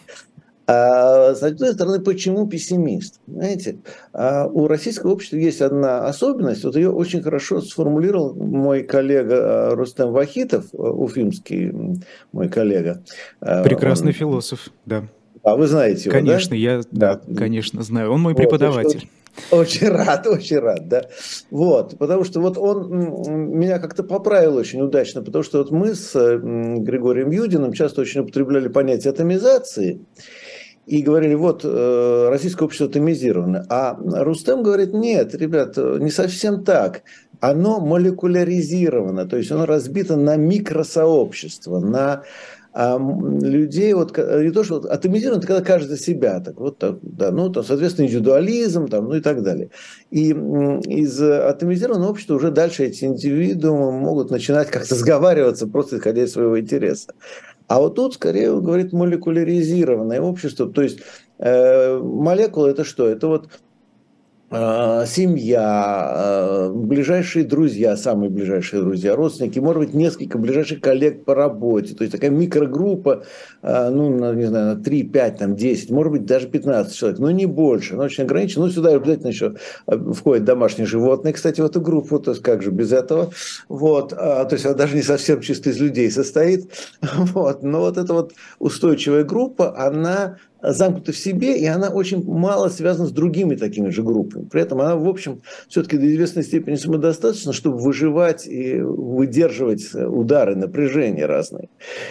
[0.72, 3.20] А с одной стороны, почему пессимист?
[3.26, 3.80] Знаете,
[4.14, 9.76] а у российского общества есть одна особенность, вот ее очень хорошо сформулировал мой коллега а,
[9.76, 11.72] Рустем Вахитов, уфимский
[12.32, 13.02] мой коллега.
[13.40, 14.14] Прекрасный Он...
[14.14, 15.08] философ, да.
[15.42, 16.56] А вы знаете его, Конечно, да?
[16.56, 18.12] я, да, конечно, знаю.
[18.12, 19.10] Он мой преподаватель.
[19.50, 21.06] Очень рад, очень рад, да.
[21.50, 26.14] Вот, потому что вот он меня как-то поправил очень удачно, потому что вот мы с
[26.14, 30.02] Григорием Юдиным часто очень употребляли понятие атомизации
[30.90, 33.66] и говорили, вот, э, российское общество атомизировано.
[33.70, 37.04] А Рустем говорит, нет, ребят, не совсем так.
[37.40, 42.24] Оно молекуляризировано, то есть оно разбито на микросообщества, на
[42.72, 46.78] а людей, вот, не то, что вот, атомизирован, это когда каждый за себя, так вот,
[46.78, 49.72] так, да, ну, там, соответственно, индивидуализм, там, ну и так далее.
[50.12, 56.32] И из атомизированного общества уже дальше эти индивидуумы могут начинать как-то сговариваться, просто исходя из
[56.32, 57.14] своего интереса.
[57.70, 61.02] А вот тут, скорее, он говорит молекуляризированное общество, то есть
[61.38, 63.08] э, молекула это что?
[63.08, 63.50] Это вот
[64.52, 71.94] семья, э, ближайшие друзья, самые ближайшие друзья, родственники, может быть, несколько ближайших коллег по работе.
[71.94, 73.26] То есть такая микрогруппа,
[73.62, 77.30] э, ну, не знаю, на 3, 5, там, 10, может быть, даже 15 человек, но
[77.30, 78.66] не больше, но очень ограничено.
[78.66, 82.72] Ну, сюда обязательно еще входят домашние животные, кстати, в эту группу, то есть как же
[82.72, 83.32] без этого.
[83.68, 86.72] Вот, то есть она даже не совсем чисто из людей состоит.
[87.40, 92.70] Вот, но вот эта вот устойчивая группа, она замкнута в себе, и она очень мало
[92.70, 94.46] связана с другими такими же группами.
[94.46, 100.56] При этом она, в общем, все-таки до известной степени самодостаточна, чтобы выживать и выдерживать удары,
[100.56, 101.70] напряжения разные.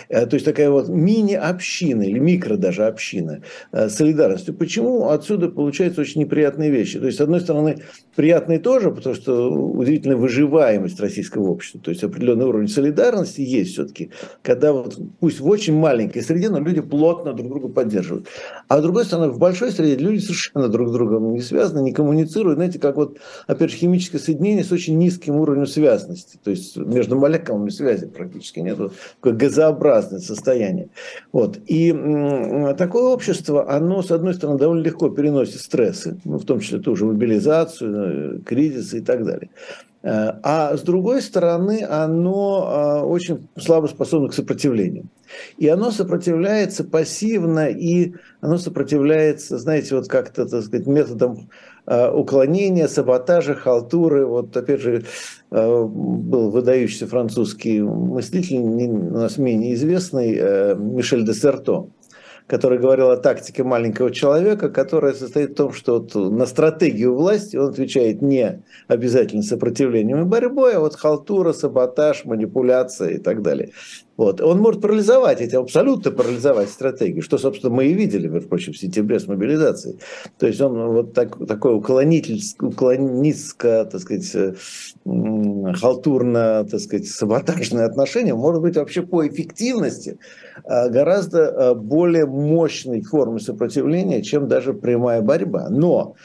[0.08, 4.50] Э, то есть такая вот мини-община или микро даже община э, солидарности.
[4.50, 6.98] Почему отсюда получаются очень неприятные вещи?
[6.98, 7.78] То есть, с одной стороны,
[8.16, 14.10] приятные тоже, потому что удивительная выживаемость российского общества, то есть определенный уровень солидарности есть все-таки,
[14.42, 18.26] когда вот пусть в очень маленькой среде, но люди плотно друг друга поддерживают.
[18.68, 21.92] А с другой стороны, в большой среде люди совершенно друг с другом не связаны, не
[21.92, 22.58] коммуницируют.
[22.58, 26.38] Знаете, как вот, опять же, химическое соединение с очень низким уровнем связности.
[26.42, 28.78] То есть между молекулами связи практически нет.
[29.16, 30.88] Такое газообразное состояние.
[31.32, 31.58] Вот.
[31.66, 31.92] И
[32.76, 36.94] такое общество, оно, с одной стороны, довольно легко переносит стрессы, ну, в том числе ту
[36.94, 39.50] же мобилизацию, э, кризисы и так далее.
[40.02, 45.06] Э, а с другой стороны, оно э, очень слабо способно к сопротивлению.
[45.56, 51.50] И оно сопротивляется пассивно, и оно сопротивляется, знаете, вот как-то, так сказать, методом
[51.86, 54.24] э, уклонения, саботажа, халтуры.
[54.26, 55.04] Вот, опять же,
[55.50, 61.88] был выдающийся французский мыслитель, у нас менее известный, Мишель де Серто
[62.48, 67.56] который говорил о тактике маленького человека, которая состоит в том, что вот на стратегию власти
[67.56, 73.72] он отвечает не обязательно сопротивлением и борьбой, а вот халтура, саботаж, манипуляция и так далее.
[74.18, 74.40] Вот.
[74.40, 78.78] Он может парализовать эти, абсолютно парализовать стратегию, что, собственно, мы и видели, между прочим, в
[78.78, 80.00] сентябре с мобилизацией.
[80.38, 84.56] То есть он вот так, такой уклонистско, так сказать,
[85.04, 90.18] халтурно, так сказать, саботажное отношение может быть вообще по эффективности
[90.64, 95.68] а, гораздо а, более мощной формой сопротивления, чем даже прямая борьба.
[95.70, 96.16] Но,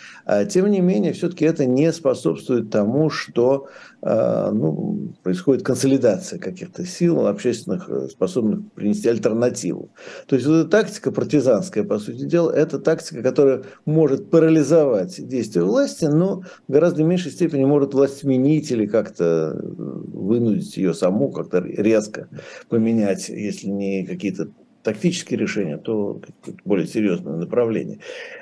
[0.49, 3.67] тем не менее, все-таки это не способствует тому, что
[4.01, 9.89] ну, происходит консолидация каких-то сил общественных, э, способных принести альтернативу.
[10.27, 15.63] То есть вот эта тактика партизанская, по сути дела, это тактика, которая может парализовать действия
[15.63, 21.31] власти, но в гораздо меньшей степени может власть сменить или как-то э, вынудить ее саму
[21.31, 22.27] как-то резко
[22.69, 24.49] поменять, если не какие-то
[24.83, 26.21] тактические решения, то
[26.65, 27.99] более серьезное направление.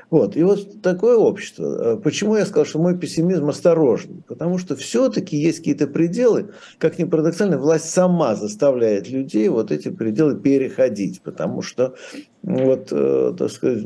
[0.09, 0.35] Вот.
[0.35, 1.95] И вот такое общество.
[2.03, 4.23] Почему я сказал, что мой пессимизм осторожный?
[4.27, 9.89] Потому что все-таки есть какие-то пределы, как ни парадоксально, власть сама заставляет людей вот эти
[9.89, 11.95] пределы переходить, потому что
[12.41, 13.85] вот, э, так сказать,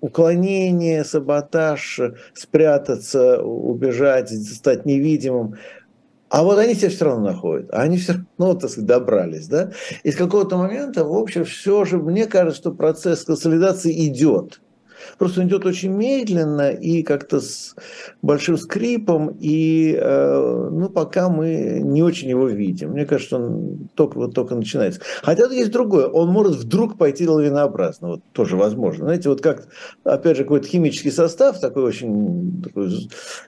[0.00, 2.00] уклонение, саботаж,
[2.32, 5.56] спрятаться, убежать, стать невидимым,
[6.28, 9.70] а вот они себя все равно находят, а они все равно, так сказать, добрались, да.
[10.02, 14.60] И с какого-то момента, в общем, все же, мне кажется, что процесс консолидации идет.
[15.18, 17.76] Просто идет очень медленно и как-то с
[18.22, 22.90] большим скрипом, и э, ну, пока мы не очень его видим.
[22.90, 25.00] Мне кажется, он только, вот только начинается.
[25.22, 29.04] Хотя есть другое, он может вдруг пойти лавинообразно, вот тоже возможно.
[29.04, 29.68] Знаете, вот как,
[30.02, 32.90] опять же, какой-то химический состав такой очень такой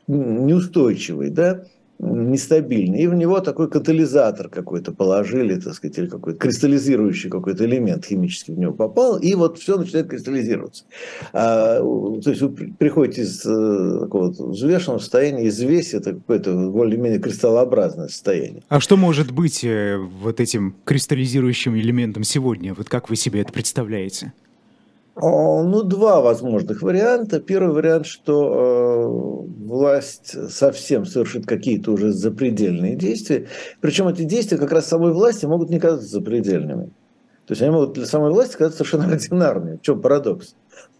[0.06, 1.64] неустойчивый, да,
[1.98, 3.00] нестабильный.
[3.00, 8.54] И в него такой катализатор какой-то положили, так сказать, или какой-то кристаллизирующий какой-то элемент химический
[8.54, 10.84] в него попал, и вот все начинает кристаллизироваться.
[11.32, 17.18] А, то есть вы приходите из э, такого взвешенного состояния, из веси, это какое-то более-менее
[17.18, 18.62] кристаллообразное состояние.
[18.68, 22.74] А что может быть э, вот этим кристаллизирующим элементом сегодня?
[22.74, 24.32] Вот как вы себе это представляете?
[25.20, 27.40] Ну, два возможных варианта.
[27.40, 33.48] Первый вариант, что э, власть совсем совершит какие-то уже запредельные действия.
[33.80, 36.92] Причем эти действия как раз самой власти могут не казаться запредельными.
[37.46, 39.76] То есть они могут для самой власти казаться совершенно ординарными.
[39.76, 40.54] В чем парадокс?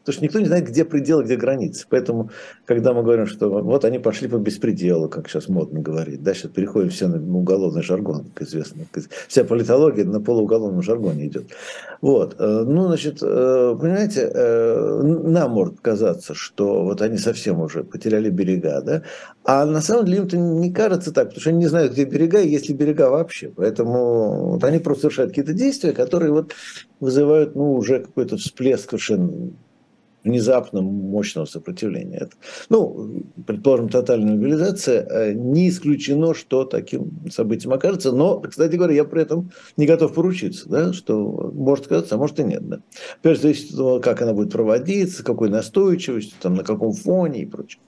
[0.08, 1.84] Потому что никто не знает, где пределы, где границы.
[1.90, 2.30] Поэтому,
[2.64, 6.50] когда мы говорим, что вот они пошли по беспределу, как сейчас модно говорить, да, сейчас
[6.50, 8.86] переходим все на уголовный жаргон, как известно.
[9.28, 11.50] Вся политология на полууголовном жаргоне идет.
[12.00, 12.36] Вот.
[12.38, 18.30] Э, ну, значит, э, понимаете, э, нам может казаться, что вот они совсем уже потеряли
[18.30, 19.02] берега, да,
[19.44, 22.40] а на самом деле им-то не кажется так, потому что они не знают, где берега
[22.40, 23.52] и есть ли берега вообще.
[23.54, 26.54] Поэтому вот они просто совершают какие-то действия, которые вот
[26.98, 29.52] вызывают, ну, уже какой-то всплеск совершенно
[30.24, 32.18] внезапно мощного сопротивления.
[32.18, 32.36] Это,
[32.68, 39.04] ну, предположим, тотальная мобилизация, э, не исключено, что таким событием окажется, но, кстати говоря, я
[39.04, 42.66] при этом не готов поручиться, да, что может оказаться, а может и нет.
[42.68, 42.80] Да.
[43.20, 47.46] Опять зависит от того, как она будет проводиться, какой настойчивостью, там, на каком фоне и
[47.46, 47.80] прочее.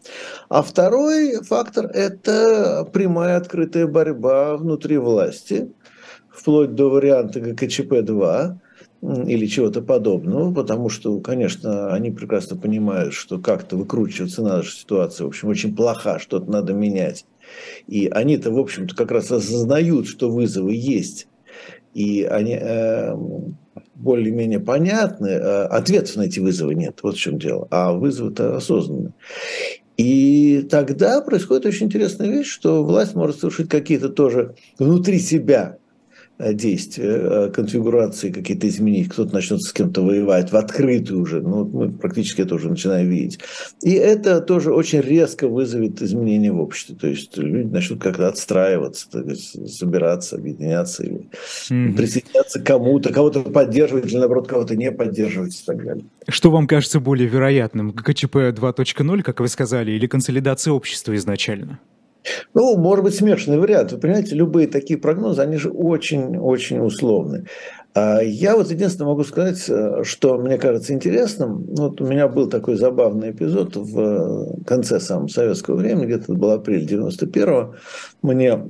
[0.48, 5.70] А второй фактор– это прямая открытая борьба внутри власти,
[6.30, 8.56] вплоть до варианта ГКЧП-2,
[9.02, 15.24] или чего-то подобного, потому что, конечно, они прекрасно понимают, что как-то выкручиваться надо, что ситуация,
[15.24, 17.24] в общем, очень плоха, что-то надо менять.
[17.86, 21.28] И они-то, в общем-то, как раз осознают, что вызовы есть,
[21.94, 23.14] и они э,
[23.94, 29.12] более-менее понятны, э, ответов на эти вызовы нет, вот в чем дело, а вызовы-то осознанны.
[29.96, 35.76] И тогда происходит очень интересная вещь, что власть может совершить какие-то тоже внутри себя
[36.52, 41.90] действия, э, конфигурации какие-то изменить, кто-то начнет с кем-то воевать в открытую уже, ну, мы
[41.90, 43.40] практически это уже начинаем видеть.
[43.82, 49.06] И это тоже очень резко вызовет изменения в обществе, то есть люди начнут как-то отстраиваться,
[49.26, 51.28] есть, собираться, объединяться или
[51.70, 51.96] mm-hmm.
[51.96, 56.04] присоединяться к кому-то, кого-то поддерживать или, наоборот, кого-то не поддерживать и так далее.
[56.28, 61.80] Что вам кажется более вероятным, ГКЧП 2.0, как вы сказали, или консолидация общества изначально?
[62.54, 63.92] Ну, может быть, смешанный вариант.
[63.92, 67.46] Вы понимаете, любые такие прогнозы, они же очень-очень условны.
[67.92, 71.66] А я вот единственное могу сказать, э, что мне кажется интересным.
[71.74, 76.86] Вот у меня был такой забавный эпизод в конце самого советского времени, где-то был апрель
[76.86, 77.74] 91-го.
[78.22, 78.60] Мне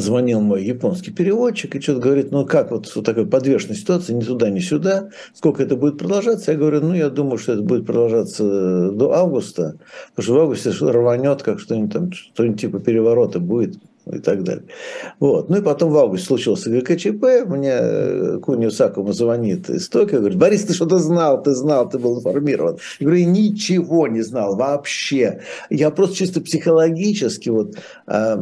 [0.00, 4.20] звонил мой японский переводчик и что-то говорит, ну как вот в такой подвешенной ситуации, ни
[4.20, 6.52] туда, ни сюда, сколько это будет продолжаться?
[6.52, 9.76] Я говорю, ну я думаю, что это будет продолжаться до августа,
[10.14, 13.76] потому что в августе рванет, как что-нибудь там, что-нибудь типа переворота будет
[14.10, 14.64] и так далее.
[15.20, 15.48] Вот.
[15.48, 20.38] Ну и потом в августе случился ГКЧП, мне э, Кунио Сакума звонит из Токио, говорит,
[20.38, 22.78] Борис, ты что-то знал, ты знал, ты был информирован.
[22.98, 25.40] Я говорю, я ничего не знал вообще.
[25.70, 28.36] Я просто чисто психологически вот, э,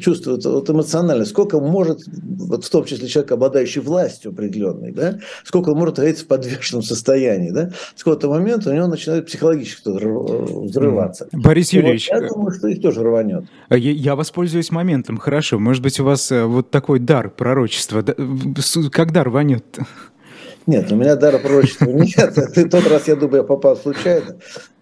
[0.00, 5.70] чувствую, вот эмоционально, сколько может, вот в том числе человек, обладающий властью определенной, да, сколько
[5.70, 11.28] он может находиться в подвешенном состоянии, да, с какого-то момента у него начинает психологически взрываться.
[11.32, 12.08] Борис Юрьевич.
[12.10, 13.44] Вот я думаю, что их тоже рванет.
[13.70, 15.58] Я, я воспользуюсь моментом моментом, хорошо.
[15.58, 18.04] Может быть, у вас э, вот такой дар пророчества.
[18.90, 19.64] Как дар рванет
[20.66, 22.34] нет, у меня дара пророчества нет.
[22.70, 24.36] Тот раз, я думаю, я попал случайно.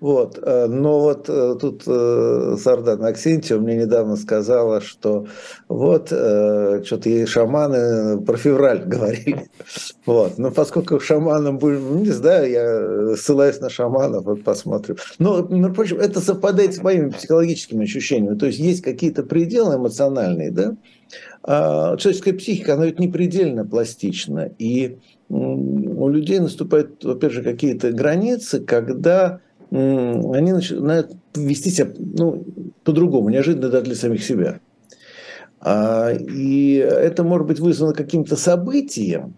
[0.05, 0.39] Вот.
[0.43, 5.27] Э, но вот э, тут Сардан Аксентьева мне недавно сказала, что
[5.67, 9.49] вот что-то ей шаманы про февраль говорили.
[10.05, 10.37] Вот.
[10.37, 14.97] Но поскольку шаманом будем, ну, не знаю, я ссылаюсь на шаманов, вот посмотрим.
[15.19, 18.37] Но, между прочим, это совпадает с моими психологическими ощущениями.
[18.37, 20.77] То есть есть какие-то пределы эмоциональные, да?
[21.43, 24.51] А человеческая психика, она ведь не предельно пластична.
[24.59, 24.99] И
[25.31, 29.41] у людей наступают, во-первых, какие-то границы, когда
[29.75, 32.45] они начинают вести себя ну,
[32.85, 34.61] по-другому, неожиданно даже для самих себя.
[35.61, 39.35] А, и это может быть вызвано каким-то событием,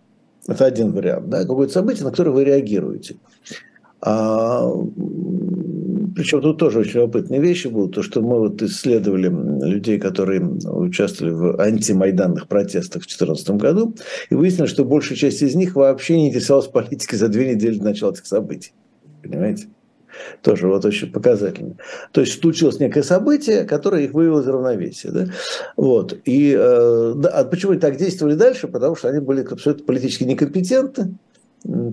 [0.47, 3.17] это один вариант, да, какое-то событие, на которое вы реагируете.
[4.03, 4.71] А,
[6.15, 9.29] причем тут тоже очень любопытные вещи будут, то, что мы вот исследовали
[9.67, 13.95] людей, которые участвовали в антимайданных протестах в 2014 году,
[14.31, 17.85] и выяснили, что большая часть из них вообще не интересовалась политикой за две недели до
[17.85, 18.73] начала этих событий.
[19.23, 19.69] Понимаете?
[20.43, 21.77] Тоже вот очень показательно.
[22.13, 25.11] То есть случилось некое событие, которое их вывело из равновесия.
[25.11, 25.27] Да?
[25.77, 26.17] Вот.
[26.25, 28.69] И э, да, а почему они так действовали дальше?
[28.69, 31.17] Потому что они были абсолютно политически некомпетентны,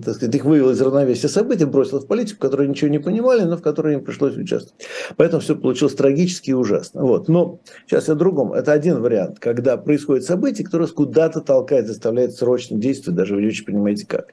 [0.04, 3.56] так сказать, их вывел из равновесия событий, бросил в политику, которые ничего не понимали, но
[3.56, 4.86] в которой им пришлось участвовать.
[5.16, 7.02] Поэтому все получилось трагически и ужасно.
[7.02, 7.28] Вот.
[7.28, 8.52] Но сейчас о другом.
[8.52, 13.48] Это один вариант, когда происходит событие, которое куда-то толкает, заставляет срочно действовать, даже вы не
[13.48, 14.28] очень понимаете как.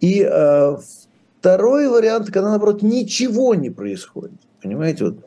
[0.00, 0.76] И э,
[1.46, 4.40] второй вариант, когда, наоборот, ничего не происходит.
[4.60, 5.18] Понимаете, вот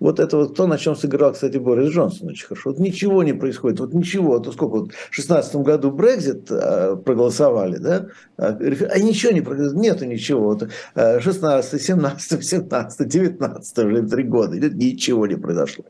[0.00, 2.70] вот это вот то, на чем сыграл, кстати, Борис Джонсон очень хорошо.
[2.70, 3.78] Вот ничего не происходит.
[3.78, 4.32] Вот ничего.
[4.32, 8.06] Вот сколько вот в 2016 году Брекзит а, проголосовали, да?
[8.36, 9.74] А, а ничего не происходит.
[9.74, 10.40] Нету ничего.
[10.40, 14.56] Вот, 16, 17, 17, 19, уже три года.
[14.56, 15.84] Ничего не произошло.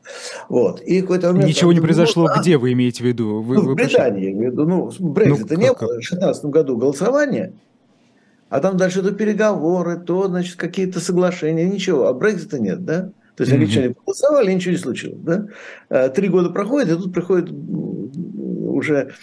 [0.49, 0.81] Вот.
[0.81, 1.47] И какой-то момент...
[1.47, 3.41] Ничего не произошло ну, где, вы имеете в виду?
[3.41, 4.65] Вы, ну, в Британии, я имею в виду.
[4.65, 5.87] Ну, Брекзита ну, не было.
[5.87, 7.53] В 2016 году голосование,
[8.49, 12.07] А там дальше то переговоры, то, значит, какие-то соглашения, ничего.
[12.07, 13.11] А Брекзита нет, да?
[13.35, 13.93] То есть англичане mm-hmm.
[13.93, 15.19] проголосовали, ничего не случилось.
[15.21, 15.47] Да?
[15.89, 19.13] Э, три года проходит, и тут приходит уже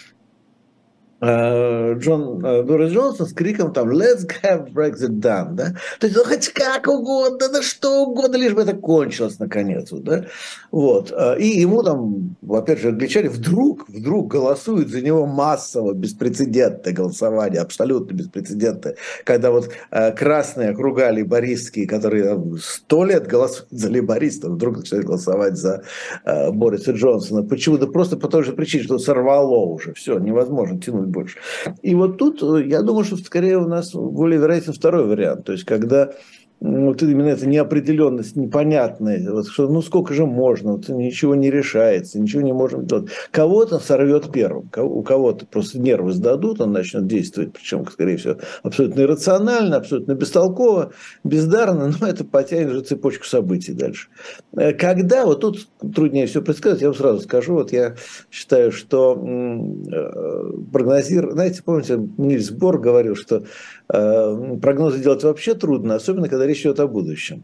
[1.19, 5.73] Джон, э, Борис Джонсон с криком там «Let's have Brexit done», да?
[5.99, 10.25] То есть, ну, хоть как угодно, да что угодно, лишь бы это кончилось наконец, да?
[10.71, 11.11] Вот.
[11.11, 17.61] Э, и ему там, опять же, англичане вдруг, вдруг голосуют за него массово, беспрецедентное голосование,
[17.61, 19.71] абсолютно беспрецедентное, когда вот
[20.15, 25.81] красные округа лейбористские, которые сто лет голосуют за лейбористов, вдруг начинают голосовать за
[26.23, 27.43] Бориса Джонсона.
[27.43, 27.77] Почему?
[27.77, 31.37] Да просто по той же причине, что сорвало уже, все, невозможно тянуть делать больше.
[31.81, 35.45] И вот тут э, я думаю, что скорее у нас более вероятен второй вариант.
[35.45, 36.11] То есть, когда
[36.59, 42.19] вот именно эта неопределенность, непонятная, вот, что ну сколько же можно, вот, ничего не решается,
[42.19, 43.09] ничего не можем делать.
[43.31, 49.01] Кого-то сорвет первым, у кого-то просто нервы сдадут, он начнет действовать, причем, скорее всего, абсолютно
[49.01, 50.93] иррационально, абсолютно бестолково,
[51.23, 54.07] бездарно, но это потянет же цепочку событий дальше.
[54.55, 57.95] Э, когда, вот тут труднее все предсказать, я вам сразу скажу, вот я
[58.31, 63.43] считаю, что э, прогнозировать, знаете, помните, Нильс Бор говорил, что
[63.87, 67.43] прогнозы делать вообще трудно, особенно когда речь идет о будущем.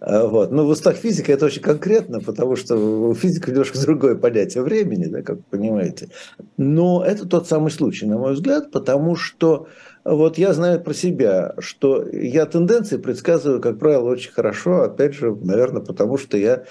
[0.00, 0.50] А, вот.
[0.50, 5.04] Но в устах физика это очень конкретно, потому что у физика немножко другое понятие времени,
[5.04, 6.08] да, как вы понимаете.
[6.56, 9.68] Но это тот самый случай, на мой взгляд, потому что
[10.02, 14.82] вот я знаю про себя, что я тенденции предсказываю, как правило, очень хорошо.
[14.82, 16.64] Опять же, наверное, потому что я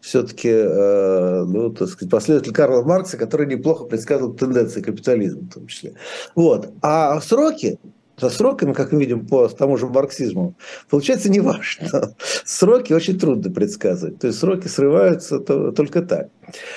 [0.00, 5.66] все-таки э, ну, так сказать, последователь Карла Маркса, который неплохо предсказывал тенденции капитализма в том
[5.66, 5.94] числе.
[6.36, 6.68] Вот.
[6.80, 7.80] А сроки
[8.16, 10.54] со сроками, как мы видим по тому же марксизму,
[10.88, 12.14] получается не важно.
[12.44, 14.18] Сроки очень трудно предсказывать.
[14.18, 16.28] То есть сроки срываются только так.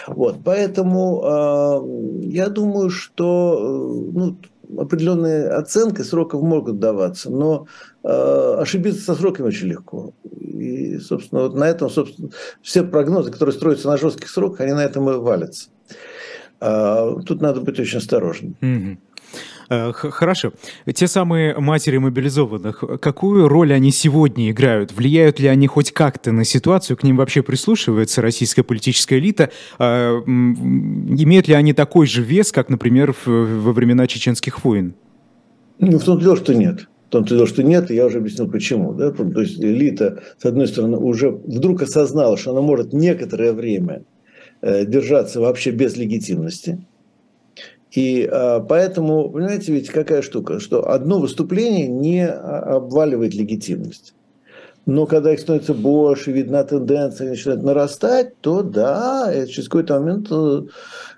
[0.08, 0.38] Вот.
[0.44, 4.38] Поэтому э, я думаю, что э, ну,
[4.78, 7.68] определенные оценки сроков могут даваться, но
[8.04, 10.14] э, ошибиться со сроками очень легко.
[10.42, 12.30] И, собственно, вот на этом, собственно,
[12.62, 15.70] все прогнозы, которые строятся на жестких сроках, они на этом и валятся.
[16.62, 18.56] Э, тут надо быть очень осторожным.
[18.62, 18.98] Mm-hmm.
[19.70, 20.52] Э, хорошо.
[20.92, 24.92] Те самые матери мобилизованных, какую роль они сегодня играют?
[24.92, 26.98] Влияют ли они хоть как-то на ситуацию?
[26.98, 29.52] К ним вообще прислушивается российская политическая элита?
[29.78, 34.96] Э, имеют ли они такой же вес, как, например, во времена чеченских войн?
[35.78, 36.88] Ну, в том дело, что нет.
[37.08, 38.94] В том дело, что нет, и я уже объяснил, почему.
[38.94, 39.12] Да?
[39.12, 44.04] То есть элита, с одной стороны, уже вдруг осознала, что она может некоторое время
[44.62, 46.86] э, держаться вообще без легитимности–
[47.92, 54.14] и а, поэтому, понимаете, ведь какая штука, что одно выступление не обваливает легитимность.
[54.86, 60.62] Но когда их становится больше, видна тенденция, начинает нарастать, то да, через какой-то момент э,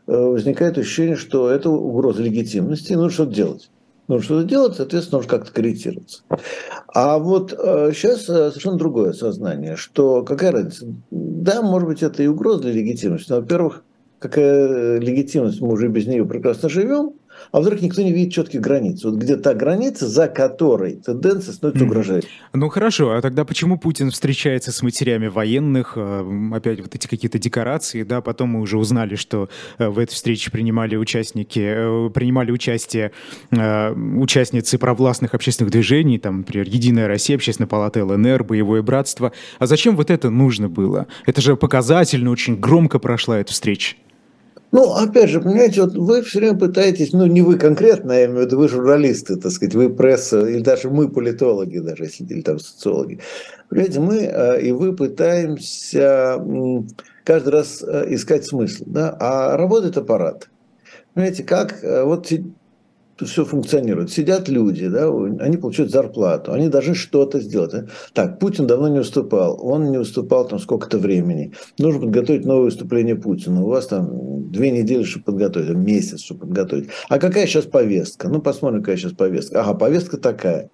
[0.07, 3.69] возникает ощущение, что это угроза легитимности, и нужно что-то делать.
[4.09, 6.23] Нужно что-то делать, соответственно, нужно как-то корректироваться.
[6.93, 10.87] А вот сейчас э, э, совершенно другое сознание, что какая разница?
[11.09, 13.29] Да, может быть, это и угроза для легитимности.
[13.29, 13.83] Но, во-первых,
[14.21, 17.13] какая легитимность, мы уже без нее прекрасно живем,
[17.51, 19.03] а вдруг никто не видит четких границ.
[19.03, 22.29] Вот где та граница, за которой тенденция становится угрожающей.
[22.53, 27.39] Ну хорошо, а тогда почему Путин встречается с матерями военных, э, опять вот эти какие-то
[27.39, 29.49] декорации, да, потом мы уже узнали, что
[29.79, 33.11] э, в этой встрече принимали участники, э, принимали участие
[33.51, 39.31] участницы провластных общественных движений, там, например, Единая Россия, Общественная палата ЛНР, Боевое братство.
[39.57, 41.07] А зачем вот это нужно было?
[41.25, 43.95] Это же показательно, очень громко прошла эта встреча.
[44.71, 48.43] Ну, опять же, понимаете, вот вы все время пытаетесь, ну, не вы конкретно, я имею
[48.43, 52.57] в виду, вы журналисты, так сказать, вы пресса, или даже мы политологи, даже или там
[52.57, 53.19] социологи.
[53.69, 56.41] Понимаете, мы э, и вы пытаемся
[57.25, 60.49] каждый раз э, искать смысл, да, а работает аппарат.
[61.13, 62.03] Понимаете, как э,
[63.21, 64.11] вот все функционирует.
[64.11, 65.07] Сидят люди, да,
[65.39, 67.73] они получают зарплату, они должны что-то сделать.
[68.13, 71.53] Так, Путин давно не выступал, он не выступал там сколько-то времени.
[71.77, 73.63] Нужно подготовить новое выступление Путина.
[73.63, 76.89] У вас там две недели, чтобы подготовить, месяц, чтобы подготовить.
[77.09, 78.27] А какая сейчас повестка?
[78.27, 79.61] Ну, посмотрим, какая сейчас повестка.
[79.61, 80.69] Ага, повестка такая.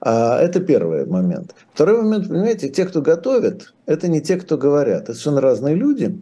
[0.00, 1.54] А, это первый момент.
[1.74, 5.04] Второй момент, понимаете, те, кто готовит, это не те, кто говорят.
[5.04, 6.18] Это совершенно разные люди.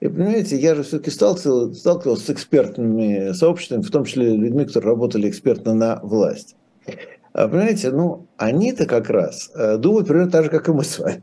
[0.00, 4.90] И понимаете, я же все-таки сталкивался, сталкивался с экспертными сообществами, в том числе людьми, которые
[4.90, 6.56] работали экспертно на власть.
[7.32, 10.98] А, понимаете, ну, они-то как раз э, думают примерно так же, как и мы с
[10.98, 11.22] вами.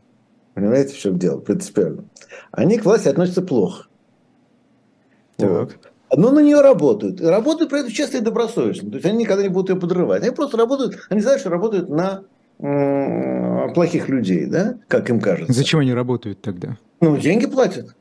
[0.54, 2.04] Понимаете, в чем дело, принципиально.
[2.50, 3.86] Они к власти относятся плохо.
[5.36, 5.50] Так.
[5.50, 5.78] Вот.
[6.14, 7.20] Но на нее работают.
[7.20, 8.90] И работают при этом честно и добросовестно.
[8.90, 10.22] То есть они никогда не будут ее подрывать.
[10.22, 12.24] Они просто работают, они знают, что работают на
[13.74, 15.52] плохих людей, да, как им кажется.
[15.52, 16.76] Зачем они работают тогда?
[17.00, 17.96] Ну, деньги платят.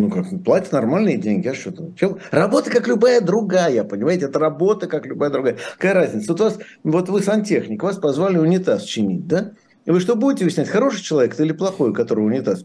[0.00, 1.94] Ну, как, платят нормальные деньги, а что там?
[1.94, 2.18] Чем?
[2.30, 4.26] Работа как любая другая, понимаете?
[4.26, 5.58] Это работа как любая другая.
[5.76, 6.32] Какая разница?
[6.32, 9.52] Вот, вас, вот вы сантехник, вас позвали унитаз чинить, да?
[9.84, 12.64] И вы что будете выяснять, хороший человек или плохой, у которого унитаз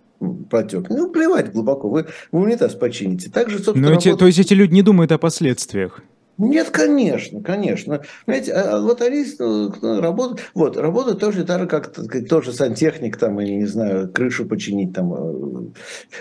[0.49, 0.89] протек?
[0.89, 3.29] Ну, плевать глубоко, вы, вы унитаз почините.
[3.29, 6.01] Так же, собственно, Но эти, То есть эти люди не думают о последствиях?
[6.37, 8.01] Нет, конечно, конечно.
[8.25, 11.93] Знаете, а, а они э, работают, вот, работают тоже так же, как
[12.27, 14.93] тоже сантехник, там, или, не знаю, крышу починить.
[14.93, 15.13] Там.
[15.13, 15.71] Э.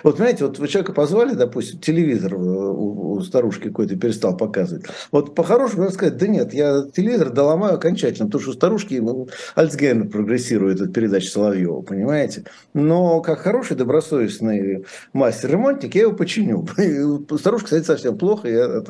[0.05, 4.85] Вот, знаете, вот вы человека позвали, допустим, телевизор у, у старушки какой-то перестал показывать.
[5.11, 9.29] Вот по-хорошему надо сказать, да нет, я телевизор доломаю окончательно, потому что у старушки ну,
[9.57, 12.45] Альцгеймер прогрессирует от передачи Соловьева, понимаете?
[12.73, 16.67] Но как хороший добросовестный мастер-ремонтник, я его починю.
[17.39, 18.83] Старушка, кстати, совсем плохо, я,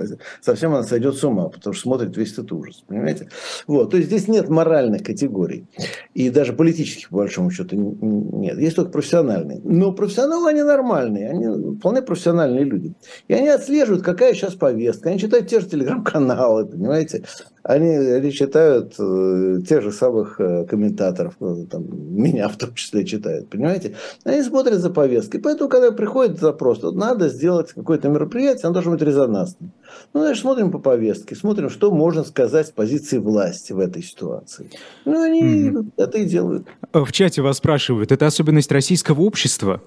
[0.42, 3.28] совсем она сойдет сойдет с ума, потому что смотрит весь этот ужас, понимаете?
[3.66, 5.66] Вот, то есть здесь нет моральных категорий,
[6.14, 8.58] и даже политических, по большому счету, нет.
[8.58, 9.60] Есть только профессиональные.
[9.64, 12.94] Но профессионалы, они нормальные, они вполне профессиональные люди.
[13.28, 17.24] И они отслеживают, какая сейчас повестка, они читают те же телеграм-каналы, понимаете?
[17.64, 21.84] Они, они читают э, тех же самых э, комментаторов, ну, там,
[22.14, 23.96] меня в том числе читают, понимаете?
[24.22, 25.38] Они смотрят за повесткой.
[25.38, 29.72] Поэтому, когда приходит запрос, вот надо сделать какое-то мероприятие, оно должно быть резонансным.
[30.12, 34.70] Ну, значит, смотрим по повестке, смотрим, что можно сказать с позиции власти в этой ситуации.
[35.06, 35.92] Ну, они mm-hmm.
[35.96, 36.66] это и делают.
[36.92, 39.80] В чате вас спрашивают, это особенность российского общества?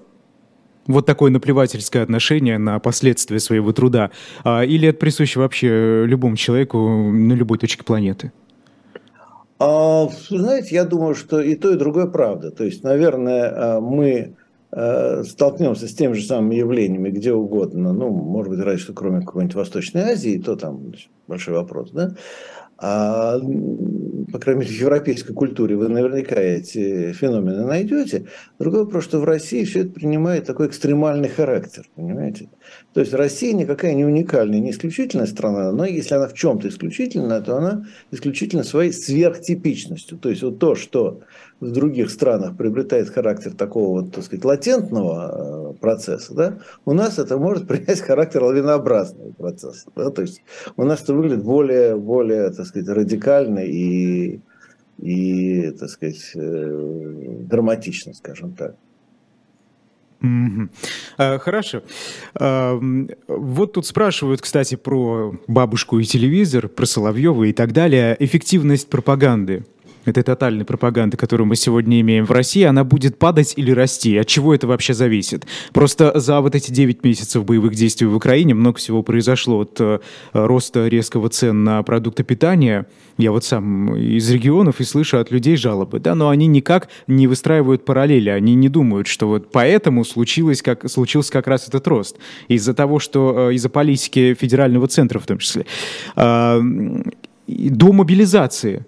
[0.88, 4.10] Вот такое наплевательское отношение на последствия своего труда?
[4.42, 8.32] А, или это присуще вообще любому человеку на любой точке планеты?
[9.60, 12.50] А, знаете, я думаю, что и то, и другое правда.
[12.50, 14.34] То есть, наверное, а, мы
[14.70, 19.20] а, столкнемся с теми же самыми явлениями где угодно, ну, может быть, разве что кроме
[19.20, 20.92] какой-нибудь Восточной Азии, то там
[21.26, 22.14] большой вопрос, да,
[22.80, 23.38] а,
[24.32, 28.26] по крайней мере, в европейской культуре вы наверняка эти феномены найдете.
[28.58, 32.50] Другой вопрос, что в России все это принимает такой экстремальный характер, понимаете?
[32.98, 37.40] То есть Россия никакая не уникальная, не исключительная страна, но если она в чем-то исключительная,
[37.40, 40.18] то она исключительно своей сверхтипичностью.
[40.18, 41.20] То есть вот то, что
[41.60, 47.20] в других странах приобретает характер такого вот, так сказать, латентного э, процесса, да, у нас
[47.20, 49.88] это может принять характер лавинообразного процесса.
[49.94, 50.10] Да?
[50.10, 50.42] То есть
[50.76, 54.40] у нас это выглядит более, более так сказать, радикально и,
[54.98, 58.74] и так сказать, э, драматично, скажем так.
[60.20, 61.38] Mm-hmm.
[61.38, 61.82] Хорошо.
[62.34, 62.80] А,
[63.28, 68.16] вот тут спрашивают, кстати, про бабушку и телевизор, про Соловьева и так далее.
[68.18, 69.64] Эффективность пропаганды
[70.04, 74.16] этой тотальной пропаганды, которую мы сегодня имеем в России, она будет падать или расти?
[74.16, 75.46] От чего это вообще зависит?
[75.72, 79.98] Просто за вот эти 9 месяцев боевых действий в Украине много всего произошло от э,
[80.32, 82.86] роста резкого цен на продукты питания.
[83.16, 87.26] Я вот сам из регионов и слышу от людей жалобы, да, но они никак не
[87.26, 92.16] выстраивают параллели, они не думают, что вот поэтому случилось как, случился как раз этот рост.
[92.48, 95.66] Из-за того, что э, из-за политики федерального центра в том числе.
[96.16, 96.60] Э,
[97.48, 98.84] до мобилизации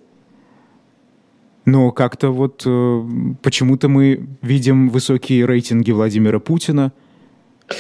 [1.64, 3.02] но как-то вот э,
[3.42, 6.92] почему-то мы видим высокие рейтинги Владимира Путина,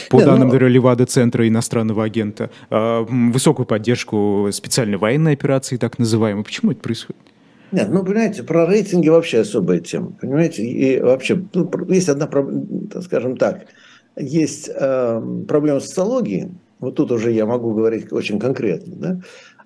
[0.08, 0.68] по Нет, данным ну...
[0.68, 6.44] Левада-центра иностранного агента, э, высокую поддержку специальной военной операции, так называемой.
[6.44, 7.20] Почему это происходит?
[7.72, 12.66] Нет, ну, понимаете, про рейтинги вообще особая тема, понимаете, и вообще, ну, есть одна проблема,
[13.02, 13.66] скажем так,
[14.16, 16.50] есть э, проблема социологии,
[16.80, 19.20] вот тут уже я могу говорить очень конкретно, да,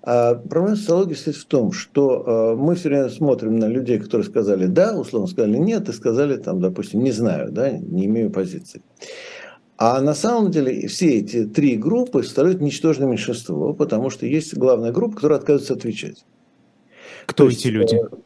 [0.04, 4.66] проблема социологии состоит в том, что э, мы все время смотрим на людей, которые сказали
[4.66, 8.82] «да», условно сказали «нет», и сказали, там, допустим, «не знаю», да, «не имею позиции».
[9.76, 14.92] А на самом деле все эти три группы составляют ничтожное меньшинство, потому что есть главная
[14.92, 16.24] группа, которая отказывается отвечать.
[17.26, 17.96] Кто То эти есть, люди?
[17.96, 18.16] Э,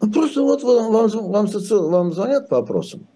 [0.00, 3.06] ну, просто вот вам, вам, вам, вам звонят по вопросам.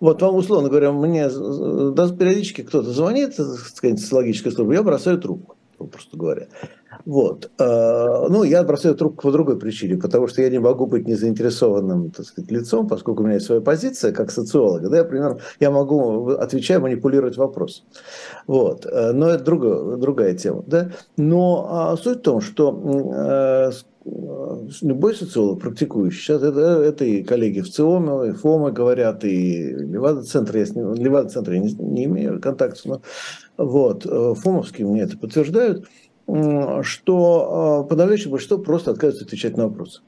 [0.00, 5.56] Вот вам, условно говоря, мне периодически кто-то звонит, так сказать, социологическая служба, я бросаю трубку,
[5.76, 6.48] просто говоря.
[7.06, 7.50] Вот.
[7.58, 12.10] Э, ну, я бросаю трубку по другой причине, потому что я не могу быть незаинтересованным,
[12.10, 14.88] так сказать, лицом, поскольку у меня есть своя позиция как социолога.
[14.88, 17.84] Да, я, примерно, я могу, отвечая, манипулировать вопрос.
[18.46, 18.86] Вот.
[18.86, 20.62] Э, но это другая, другая тема.
[20.66, 20.92] Да?
[21.16, 22.70] Но а, суть в том, что
[23.14, 23.70] э,
[24.82, 30.56] любой социолог, практикующий, сейчас это, это и коллеги в ЦИОМе, и ФОМы говорят, и Левада-центр,
[30.56, 33.02] я с ним, Левада-центр я не, не имею контакта, но
[33.56, 35.86] вот, ФОМовские мне это подтверждают–
[36.82, 40.02] что а, подавляющее большинство просто отказывается отвечать на вопросы.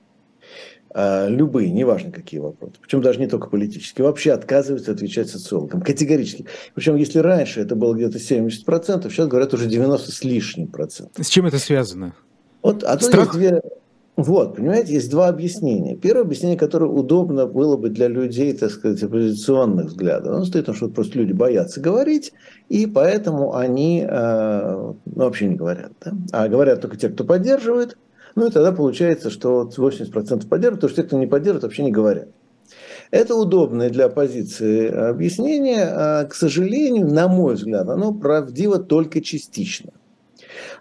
[0.94, 2.74] А, любые, неважно какие вопросы.
[2.80, 4.06] Причем даже не только политические.
[4.06, 5.80] Вообще отказываются отвечать социологам.
[5.80, 6.46] Категорически.
[6.74, 11.24] Причем если раньше это было где-то 70%, сейчас говорят уже 90 с лишним процентов.
[11.24, 12.14] С чем это связано?
[12.62, 13.34] Вот, а Страх?
[13.34, 13.62] Есть две...
[14.22, 15.96] Вот, понимаете, есть два объяснения.
[15.96, 20.72] Первое объяснение, которое удобно было бы для людей, так сказать, оппозиционных взглядов, оно стоит на
[20.72, 22.32] том, что просто люди боятся говорить,
[22.68, 25.92] и поэтому они э, ну, вообще не говорят.
[26.04, 26.12] Да?
[26.30, 27.98] А говорят только те, кто поддерживает.
[28.36, 31.92] Ну и тогда получается, что 80% поддерживают, потому что те, кто не поддерживает, вообще не
[31.92, 32.28] говорят.
[33.10, 35.84] Это удобное для оппозиции объяснение.
[35.84, 39.90] А, к сожалению, на мой взгляд, оно правдиво только частично.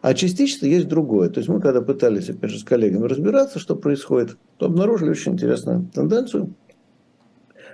[0.02, 1.30] А частично есть другое.
[1.30, 5.34] То есть мы когда пытались, опять же, с коллегами разбираться, что происходит, то обнаружили очень
[5.34, 6.54] интересную тенденцию,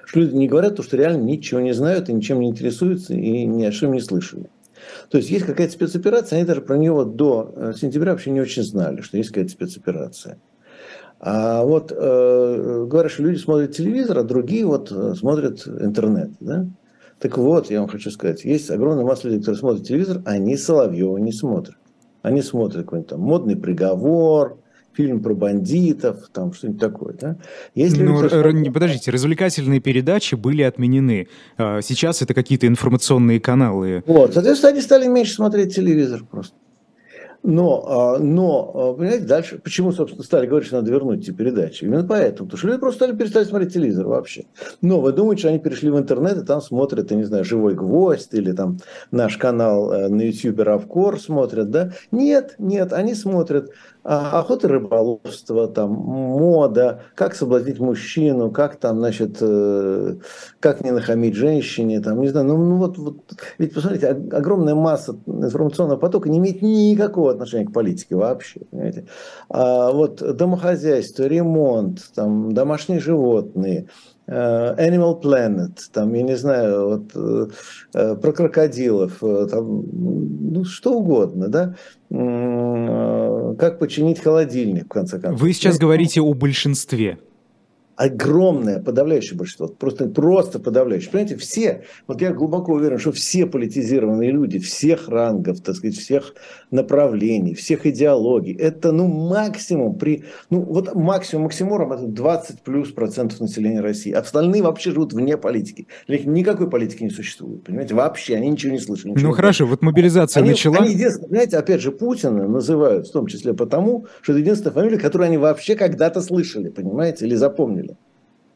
[0.05, 3.45] что люди не говорят то, что реально ничего не знают и ничем не интересуются и
[3.45, 4.49] ни о чем не слышали.
[5.10, 8.64] То есть есть какая-то спецоперация, они даже про нее до э, сентября вообще не очень
[8.64, 10.38] знали, что есть какая-то спецоперация.
[11.20, 16.32] А вот э, говорят, люди смотрят телевизор, а другие вот э, смотрят интернет.
[16.39, 16.68] Да?
[17.20, 20.55] Так вот, я вам хочу сказать, есть огромная масса людей, которые смотрят телевизор, а они
[20.55, 21.76] Соловьева не смотрят.
[22.28, 24.58] Они смотрят какой-нибудь там модный приговор,
[24.94, 27.14] фильм про бандитов, там что-нибудь такое.
[27.14, 27.38] Да?
[27.74, 28.72] Есть ну, люди, которые...
[28.72, 31.28] подождите, развлекательные передачи были отменены.
[31.58, 34.04] А, сейчас это какие-то информационные каналы.
[34.08, 36.54] Вот, соответственно, они стали меньше смотреть телевизор просто.
[37.50, 41.86] Но, а, но, а, понимаете, дальше, почему, собственно, стали говорить, что надо вернуть эти передачи?
[41.86, 44.43] Именно поэтому, потому что люди просто стали перестать смотреть телевизор вообще.
[44.82, 47.74] Но вы думаете, что они перешли в интернет и там смотрят, я не знаю, «Живой
[47.74, 48.80] гвоздь» или там
[49.12, 51.93] наш канал э, на YouTube «Равкор» смотрят, да?
[52.12, 53.72] Нет, нет, они смотрят
[54.08, 60.16] охота рыболовство, там, мода, как соблазнить мужчину, как там, значит, э,
[60.62, 63.18] как не нахамить женщине, там, не знаю, ну, ну вот, вот,
[63.58, 69.08] ведь посмотрите, огромная масса информационного потока не имеет никакого отношения к политике вообще, понимаете.
[69.49, 73.88] А вот домохозяйство, ремонт, там, домашние животные,
[74.30, 77.12] Э, Animal Planet, там, я не знаю, вот,
[77.93, 79.86] э, про крокодилов, там,
[80.51, 81.76] ну, что угодно, да,
[83.58, 85.41] как починить холодильник, в конце концов.
[85.41, 87.18] Вы сейчас говорите о большинстве
[87.98, 91.12] огромное, подавляющее большинство, просто, просто подавляющее.
[91.12, 96.36] Понимаете, все, вот я глубоко уверен, что все политизированные люди, всех рангов, так сказать, всех
[96.70, 103.39] направлений, всех идеологий, это, ну, максимум при, ну, вот максимум максимум это 20 плюс процентов
[103.39, 104.12] населения России.
[104.12, 105.88] Остальные вообще живут вне политики.
[106.08, 109.12] Для них никакой политики не существует, понимаете, вообще, они ничего не слышали.
[109.12, 110.78] Ничего ну, хорошо, вот мобилизация они, начала.
[110.78, 115.28] Они, знаете, опять же, Путина называют, в том числе потому, что это единственная фамилия, которую
[115.28, 117.87] они вообще когда-то слышали, понимаете, или запомнили.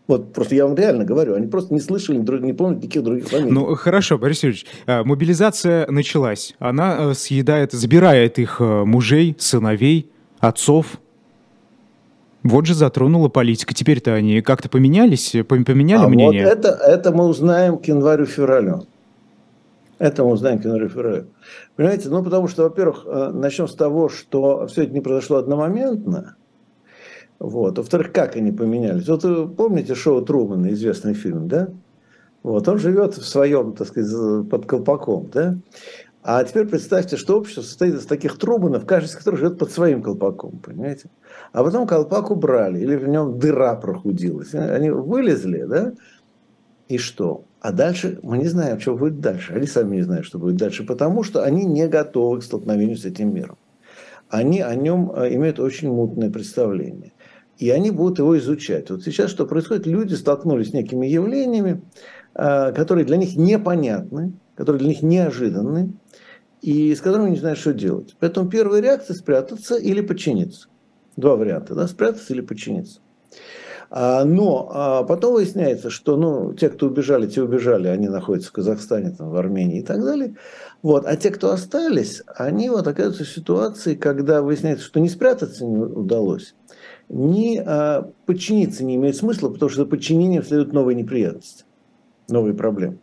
[0.07, 3.51] Вот просто я вам реально говорю, они просто не слышали, не помнят никаких других фамилий.
[3.51, 6.53] Ну, хорошо, Борис Юрьевич, а, мобилизация началась.
[6.59, 10.99] Она э, съедает, забирает их э, мужей, сыновей, отцов.
[12.43, 13.73] Вот же затронула политика.
[13.73, 16.43] Теперь-то они как-то поменялись, поменяли а мнение?
[16.43, 18.87] Вот это, это мы узнаем к январю-февралю.
[19.99, 21.27] Это мы узнаем к январю-февралю.
[21.75, 26.35] Понимаете, ну потому что, во-первых, э, начнем с того, что все это не произошло одномоментно.
[27.41, 27.79] Вот.
[27.79, 29.07] Во-вторых, как они поменялись?
[29.07, 31.69] Вот э, помните шоу Трумана, известный фильм, да?
[32.43, 35.57] Вот, он живет в своем, так сказать, под колпаком, да?
[36.21, 40.03] А теперь представьте, что общество состоит из таких Труманов, каждый из которых живет под своим
[40.03, 41.09] колпаком, понимаете?
[41.51, 44.53] А потом колпак убрали, или в нем дыра прохудилась.
[44.53, 45.93] Они вылезли, да?
[46.89, 47.45] И что?
[47.59, 49.53] А дальше мы не знаем, что будет дальше.
[49.53, 53.05] Они сами не знают, что будет дальше, потому что они не готовы к столкновению с
[53.05, 53.57] этим миром.
[54.29, 57.13] Они о нем э, имеют очень мутное представление
[57.61, 58.89] и они будут его изучать.
[58.89, 59.85] Вот сейчас что происходит?
[59.85, 61.83] Люди столкнулись с некими явлениями,
[62.33, 65.93] а, которые для них непонятны, которые для них неожиданны,
[66.63, 68.15] и с которыми не знают, что делать.
[68.19, 70.69] Поэтому первая реакция– спрятаться или подчиниться.
[71.17, 72.99] Два варианта, да, спрятаться или подчиниться.
[73.91, 78.53] А, но а, потом выясняется, что ну, те, кто убежали, те убежали, они находятся в
[78.53, 80.35] Казахстане, там, в Армении и так далее.
[80.81, 81.05] Вот.
[81.05, 85.77] А те, кто остались, они вот оказываются в ситуации, когда выясняется, что не спрятаться не
[85.77, 86.55] удалось,
[87.11, 91.65] не а, подчиниться не имеет смысла, потому что за подчинением следуют новые неприятности,
[92.29, 92.99] новые проблемы.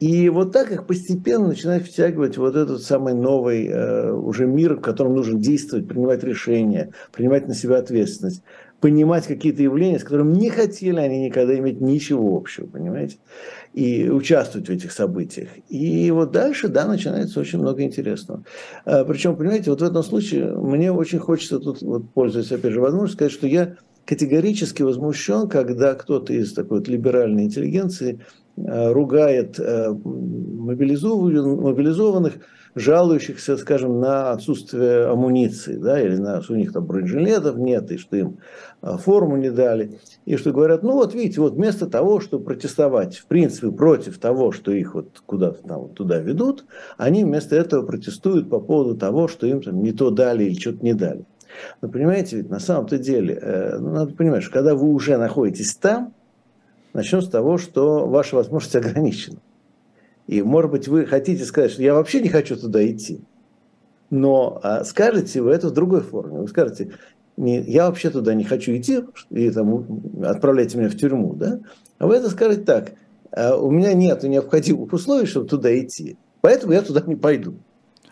[0.00, 4.80] И вот так их постепенно начинает втягивать вот этот самый новый э, уже мир, в
[4.80, 8.42] котором нужно действовать, принимать решения, принимать на себя ответственность,
[8.80, 13.18] понимать какие-то явления, с которыми не хотели они никогда иметь ничего общего, понимаете?
[13.72, 15.48] И участвовать в этих событиях.
[15.68, 18.44] И вот дальше, да, начинается очень много интересного.
[18.84, 22.80] А, Причем, понимаете, вот в этом случае мне очень хочется тут, вот, пользуясь, опять же,
[22.80, 28.18] возможностью, сказать, что я категорически возмущен, когда кто-то из такой вот либеральной интеллигенции
[28.58, 32.34] а, ругает а, мобилизованных,
[32.74, 37.98] жалующихся, скажем, на отсутствие амуниции, да, или на, что у них там бронежилетов нет, и
[37.98, 38.38] что им
[38.80, 43.16] а, форму не дали, и что говорят, ну вот видите, вот вместо того, чтобы протестовать,
[43.16, 46.64] в принципе, против того, что их вот куда-то там вот туда ведут,
[46.96, 50.84] они вместо этого протестуют по поводу того, что им там не то дали или что-то
[50.84, 51.24] не дали.
[51.82, 55.74] Но понимаете, ведь на самом-то деле, э, ну, надо понимать, что когда вы уже находитесь
[55.74, 56.14] там,
[56.92, 59.38] начнем с того, что ваши возможности ограничены.
[60.30, 63.20] И, может быть, вы хотите сказать, что я вообще не хочу туда идти.
[64.10, 66.38] Но а, скажете вы это в другой форме.
[66.38, 66.92] Вы скажете,
[67.36, 69.00] не, я вообще туда не хочу идти,
[69.30, 69.88] и там,
[70.22, 71.34] отправляйте меня в тюрьму.
[71.34, 71.58] Да?
[71.98, 72.92] А вы это скажете так,
[73.32, 77.56] а у меня нет необходимых условий, чтобы туда идти, поэтому я туда не пойду.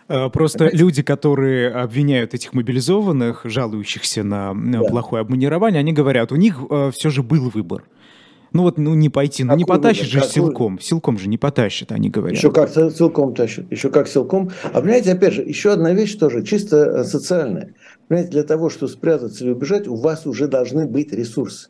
[0.09, 0.79] А, просто Понимаете?
[0.79, 4.81] люди, которые обвиняют этих мобилизованных, жалующихся на да.
[4.81, 7.85] плохое обмунирование, они говорят, у них э, все же был выбор.
[8.53, 10.33] Ну вот, ну не пойти, ну не потащит же Какой?
[10.33, 10.81] силком.
[10.81, 12.39] Силком же не потащит, они говорят.
[12.39, 14.51] Еще как силком тащит, еще как силком.
[14.65, 17.75] А понимаете, опять же, еще одна вещь тоже, чисто э, социальная.
[18.09, 21.69] Понимаете, для того, чтобы спрятаться или убежать, у вас уже должны быть ресурсы.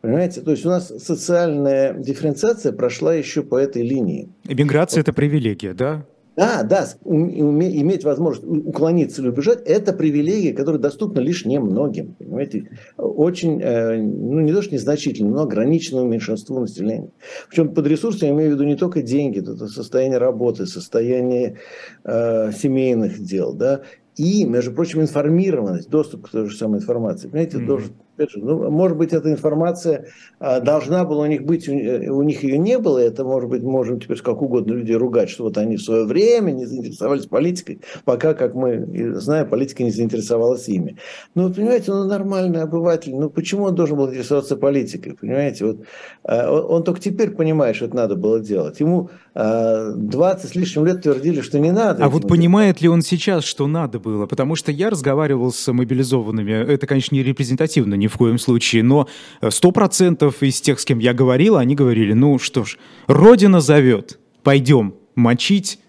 [0.00, 0.40] Понимаете?
[0.40, 4.28] То есть у нас социальная дифференциация прошла еще по этой линии.
[4.44, 6.06] Эмиграция вот.– это привилегия, да?
[6.36, 12.68] Да, да, иметь возможность уклониться или убежать– это привилегия, которая доступна лишь немногим, понимаете,
[12.98, 17.10] очень, э, ну не то что незначительно, но ограниченному меньшинству населения.
[17.48, 21.56] Причем под ресурсами я имею в виду не только деньги, это состояние работы, состояние
[22.04, 23.80] э, семейных дел, да,
[24.16, 27.28] и, между прочим, информированность, доступ к той же самой информации.
[27.28, 27.66] Понимаете, mm-hmm.
[27.66, 30.06] должен Опять же, ну, может быть, эта информация
[30.38, 33.62] а, должна была у них быть, у, э, них ее не было, это, может быть,
[33.62, 37.82] можем теперь как угодно людей ругать, что вот они в свое время не заинтересовались политикой,
[38.06, 38.86] пока, как мы
[39.20, 40.96] знаем, политика не заинтересовалась ими.
[41.34, 45.84] Ну, понимаете, он нормальный обыватель, ну, почему он должен был интересоваться политикой, понимаете, вот
[46.24, 48.80] а, он только теперь понимает, что это надо было делать.
[48.80, 52.02] Ему 20 а, с лишним лет твердили, что не надо.
[52.02, 54.24] А вот понимает ли он сейчас, что надо было?
[54.24, 59.08] Потому что я разговаривал с мобилизованными, это, конечно, не репрезентативно, ни в коем случае, но
[59.50, 62.78] сто процентов из тех, с кем я говорил, они говорили, ну что ж,
[63.08, 65.80] Родина зовет, пойдем мочить,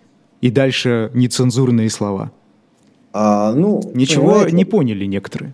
[0.41, 2.31] и дальше нецензурные слова.
[3.13, 5.53] А, ну, Ничего не поняли некоторые.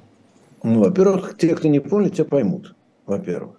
[0.63, 3.55] Ну, во-первых, те, кто не поняли, тебя поймут, во-первых.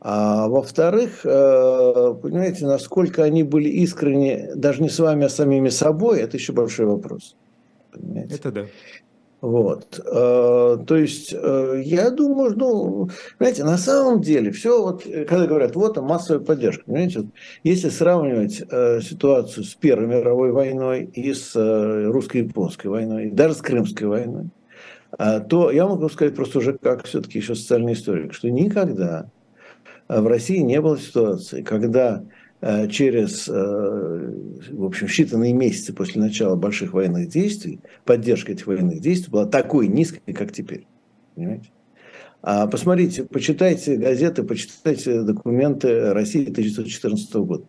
[0.00, 5.70] А во-вторых, э, понимаете, насколько они были искренне, даже не с вами, а с самими
[5.70, 7.34] собой, это еще большой вопрос.
[7.92, 8.34] Понимаете?
[8.34, 8.66] Это да.
[9.40, 10.00] Вот.
[10.04, 13.08] Э, то есть, э, я думаю, ну,
[13.38, 17.28] знаете, на самом деле, все вот, когда говорят, вот там массовая поддержка, понимаете, вот,
[17.62, 23.62] если сравнивать э, ситуацию с Первой мировой войной и с русско-японской войной, и даже с
[23.62, 24.46] Крымской войной,
[25.48, 29.30] то я могу сказать просто уже как все-таки еще социальный историк, что никогда
[30.06, 32.24] в России не было ситуации, когда Э,
[32.60, 39.30] через, э, в общем, считанные месяцы после начала больших военных действий, поддержка этих военных действий
[39.30, 40.86] была такой низкой, как теперь.
[41.34, 41.70] Понимаете?
[42.42, 47.64] А посмотрите, почитайте газеты, почитайте документы России 1914 года.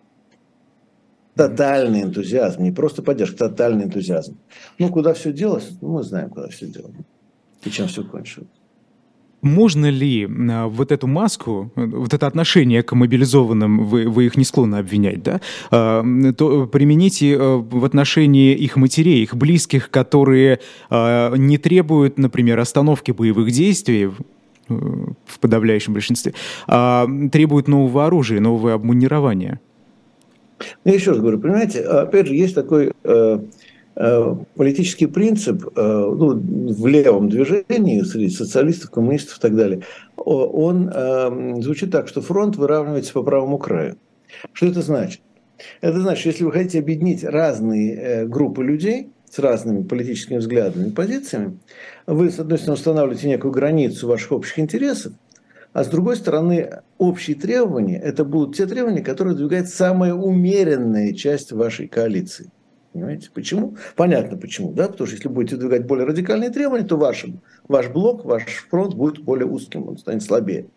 [1.36, 4.40] Тотальный энтузиазм, не просто поддержка, тотальный энтузиазм.
[4.78, 5.70] Ну, куда все делось?
[5.82, 6.96] Ну, мы знаем, куда все делось.
[7.64, 8.50] И чем все кончилось.
[9.42, 14.44] Можно ли а, вот эту маску, вот это отношение к мобилизованным, вы, вы их не
[14.44, 16.04] склонны обвинять, да, а,
[16.38, 20.60] то примените а, в отношении их матерей, их близких, которые
[20.90, 24.10] не требуют, например, остановки боевых действий,
[24.68, 26.34] в подавляющем большинстве,
[26.68, 29.60] а требуют нового оружия, нового обмунирования?
[30.86, 33.40] Я еще раз говорю, понимаете, опять же, есть такой э, Э,
[34.56, 39.82] политический принцип э, ну, в левом движении среди социалистов, коммунистов и так далее,
[40.16, 43.98] он эм, звучит так, что фронт выравнивается по правому краю.
[44.54, 45.22] Что это значит?
[45.82, 50.92] Это значит, если вы хотите объединить разные э, группы людей с разными политическими взглядами и
[50.92, 51.60] позициями,
[52.08, 55.14] вы, с одной стороны, устанавливаете некую границу ваших общих интересов,
[55.74, 61.52] а с другой стороны, общие требования– это будут те требования, которые двигает самая умеренная часть
[61.52, 62.50] вашей коалиции.
[62.94, 63.30] Понимаете?
[63.34, 63.78] Почему?
[63.96, 64.74] Понятно почему.
[64.74, 64.88] Да?
[64.88, 67.26] Потому что если будете выдвигать более радикальные требования, то ваш,
[67.68, 70.68] ваш блок, ваш фронт будет более узким, он станет слабее.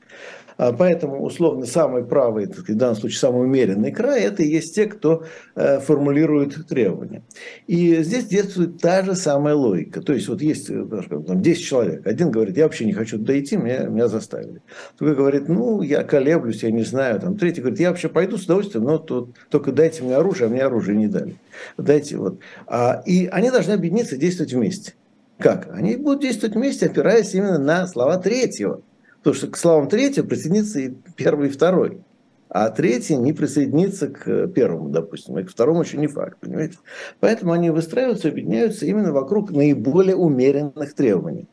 [0.63, 4.87] А поэтому, условно, самый правый, в данном случае самый умеренный край, это и есть те,
[4.87, 5.25] кто
[5.57, 7.25] э, формулирует требования.
[7.67, 10.01] И здесь действует та же самая логика.
[10.03, 10.85] То есть, вот есть э,
[11.27, 12.07] там, 10 человек.
[12.07, 14.63] Один говорит, я вообще не хочу туда идти, меня, меня заставили.
[15.01, 17.19] Другой говорит, ну, я колеблюсь, я не знаю.
[17.19, 20.51] Там, третий говорит, я вообще пойду с удовольствием, но тут, только дайте мне оружие, а
[20.51, 21.35] мне оружие не дали.
[21.77, 22.39] Дайте вот.
[22.69, 24.95] А, и они должны объединиться и действовать вместе.
[25.39, 25.75] Как?
[25.75, 28.81] Они будут действовать вместе, опираясь именно на слова третьего.
[29.23, 32.01] Потому что к словам третьего присоединится и первый, и второй.
[32.49, 36.77] А третий не присоединится к первому, допустим, и к второму еще не факт, понимаете?
[37.19, 41.49] Поэтому они выстраиваются, объединяются именно вокруг наиболее умеренных требований.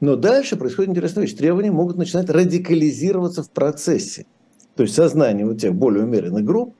[0.00, 1.34] Но дальше происходит интересная вещь.
[1.34, 4.26] Требования могут начинать радикализироваться в процессе.
[4.76, 6.76] То есть сознание вот тех более умеренных групп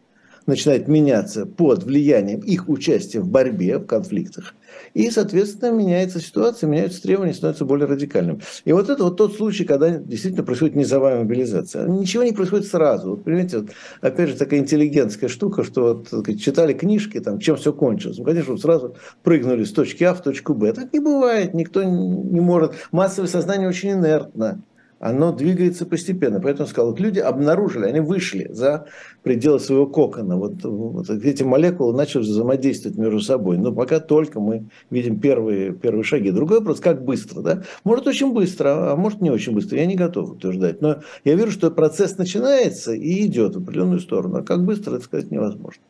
[0.46, 4.54] начинает меняться под влиянием их участия в борьбе, в конфликтах.
[4.94, 8.40] И, соответственно, меняется ситуация, меняются требования, становятся более радикальными.
[8.64, 11.86] И вот это вот тот случай, когда действительно происходит низовая мобилизация.
[11.88, 13.10] Ничего не происходит сразу.
[13.10, 13.70] Вот, понимаете, вот,
[14.00, 18.18] опять же, такая интеллигентская штука, что вот, читали книжки, там, чем все кончилось.
[18.18, 20.72] Ну, конечно, сразу прыгнули с точки А в точку Б.
[20.72, 22.72] Так не бывает, никто не может.
[22.92, 24.62] Массовое сознание очень инертно
[25.04, 26.40] оно двигается постепенно.
[26.40, 28.86] Поэтому сказал, вот люди обнаружили, они вышли за
[29.22, 30.38] пределы своего кокона.
[30.38, 33.58] Вот, вот эти молекулы начали взаимодействовать между собой.
[33.58, 36.30] Но пока только мы видим первые, первые шаги.
[36.30, 37.42] Другой вопрос, как быстро.
[37.42, 37.62] Да?
[37.84, 39.78] Может, очень быстро, а может, не очень быстро.
[39.78, 40.80] Я не готов утверждать.
[40.80, 44.38] Но я верю, что процесс начинается и идет в определенную сторону.
[44.38, 45.82] А как быстро, это сказать невозможно.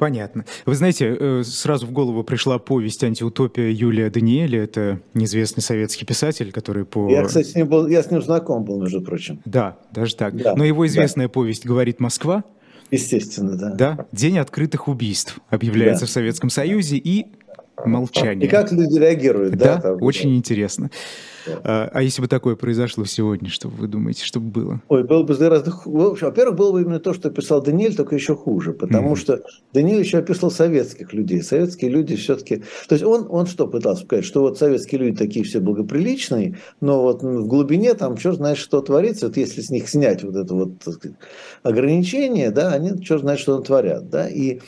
[0.00, 0.46] Понятно.
[0.64, 4.64] Вы знаете, э, сразу в голову пришла повесть «Антиутопия» Юлия Даниэля.
[4.64, 7.10] Это неизвестный советский писатель, который по...
[7.10, 9.42] Я, кстати, с ним, был, я с ним знаком был, между прочим.
[9.44, 10.34] Да, даже так.
[10.34, 11.32] Да, Но его известная да.
[11.32, 12.44] повесть «Говорит Москва»
[12.90, 13.74] Естественно, да.
[13.74, 16.06] Да, день открытых убийств объявляется да.
[16.06, 17.26] в Советском Союзе и
[17.84, 18.48] молчание.
[18.48, 19.76] И как люди реагируют, да?
[19.76, 20.36] Да, там, очень да.
[20.36, 20.90] интересно.
[21.64, 24.82] А, а если бы такое произошло сегодня, что вы думаете, что бы было?
[24.88, 26.26] Ой, было бы гораздо хуже.
[26.26, 29.16] Во-первых, было бы именно то, что писал Даниэль, только еще хуже, потому mm-hmm.
[29.16, 29.40] что
[29.72, 31.42] Даниэль еще описывал советских людей.
[31.42, 32.62] Советские люди все-таки...
[32.88, 34.24] То есть он, он что пытался сказать?
[34.24, 38.80] Что вот советские люди такие все благоприличные, но вот в глубине там черт знает, что
[38.80, 39.26] творится.
[39.26, 41.16] Вот если с них снять вот это вот сказать,
[41.62, 44.08] ограничение, да, они черт знает, что творят.
[44.10, 44.28] Да?
[44.28, 44.60] И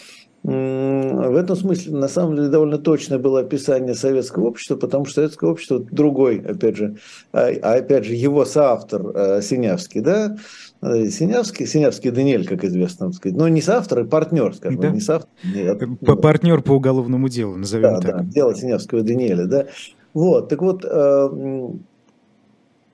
[0.45, 5.49] в этом смысле, на самом деле, довольно точное было описание советского общества, потому что советское
[5.49, 6.97] общество другой, опять же,
[7.33, 10.37] а, а опять же, его соавтор э, Синявский, да,
[10.83, 14.91] э, Синявский, Синявский Даниэль, как известно, так сказать, но не соавтор, а партнер, скажем, да.
[14.91, 15.31] не соавтор.
[15.45, 18.17] Нет, По партнер по уголовному делу, назовем да, так.
[18.17, 19.67] Да, дело Синявского Даниэля, да.
[20.13, 21.29] Вот, так вот, э,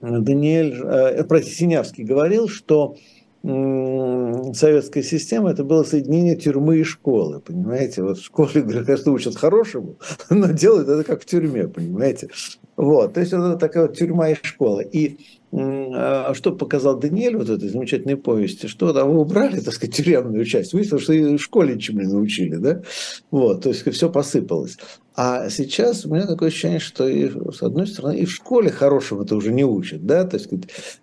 [0.03, 2.96] Даниэль, простите, Синявский говорил, что
[3.43, 8.03] советская система это было соединение тюрьмы и школы, понимаете?
[8.03, 9.97] Вот в школе, конечно, учат хорошему,
[10.30, 12.30] но делают это как в тюрьме, понимаете?
[12.76, 14.80] Вот, то есть это такая вот тюрьма и школа.
[14.80, 15.18] И
[15.51, 20.74] что показал Даниэль вот этой замечательной повести, что там вы убрали, так сказать, тюремную часть,
[20.74, 22.82] выяснилось, что и в школе чем не научили, да?
[23.30, 24.76] Вот, то есть все посыпалось.
[25.20, 29.24] А сейчас у меня такое ощущение, что и, с одной стороны, и в школе хорошего
[29.24, 30.49] это уже не учат, да, то есть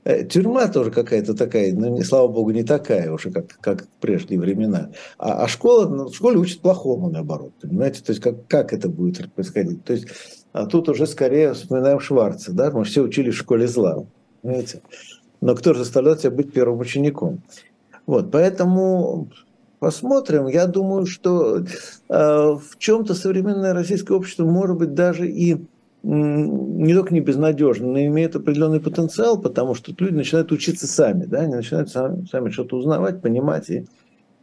[0.06, 4.40] э, тюрьма тоже какая-то такая, ну, слава богу, не такая уже, как, как в прежние
[4.40, 4.92] времена.
[5.18, 8.88] А, а школа, ну, в школе учат плохому, наоборот, понимаете, то есть как, как это
[8.88, 9.84] будет происходить.
[9.84, 10.08] То есть
[10.54, 14.06] а тут уже скорее вспоминаем Шварца, да, мы все учили в школе зла.
[14.46, 14.82] Понимаете?
[15.42, 17.42] Но кто же заставляет тебя быть первым учеником?
[18.06, 19.28] Вот, поэтому
[19.80, 20.46] посмотрим.
[20.46, 21.64] Я думаю, что э,
[22.10, 25.58] в чем-то современное российское общество может быть даже и
[26.04, 31.40] не только не безнадежно, но имеет определенный потенциал, потому что люди начинают учиться сами, да,
[31.40, 33.88] они начинают сами, сами что-то узнавать, понимать и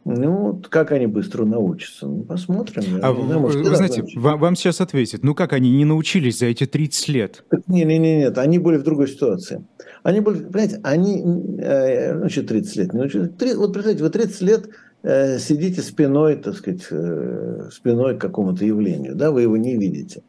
[0.05, 2.07] ну, как они быстро научатся?
[2.07, 3.01] Ну, посмотрим.
[3.03, 6.47] А вы, может, вы знаете, вам, вам сейчас ответят, ну как они не научились за
[6.47, 7.45] эти 30 лет?
[7.51, 9.65] Нет, нет, нет, нет, они были в другой ситуации.
[10.03, 11.23] Они были, понимаете, они,
[11.61, 13.31] э, ну, что 30 лет, не научились.
[13.39, 14.69] 30, вот представьте, вы 30 лет
[15.05, 20.23] э, сидите спиной, так сказать, э, спиной к какому-то явлению, да, вы его не видите.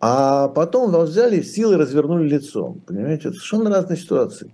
[0.00, 2.80] А потом вас взяли силы развернули лицом.
[2.86, 4.52] Понимаете, это совершенно разные ситуации.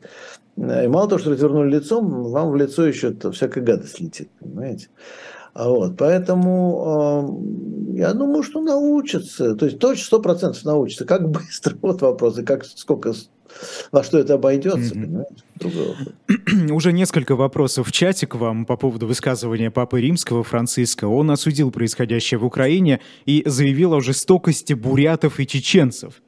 [0.56, 4.88] И мало того, что развернули лицом, вам в лицо еще всякая гадость летит, понимаете?
[5.52, 9.54] А вот, поэтому э, я думаю, что научатся.
[9.54, 11.04] То есть точно сто процентов научатся.
[11.04, 11.76] Как быстро?
[11.82, 12.38] Вот вопрос.
[12.38, 13.14] И как сколько
[13.92, 16.70] во что это обойдется, mm-hmm.
[16.72, 21.06] Уже несколько вопросов в чате к вам по поводу высказывания Папы Римского Франциска.
[21.06, 26.20] Он осудил происходящее в Украине и заявил о жестокости бурятов и чеченцев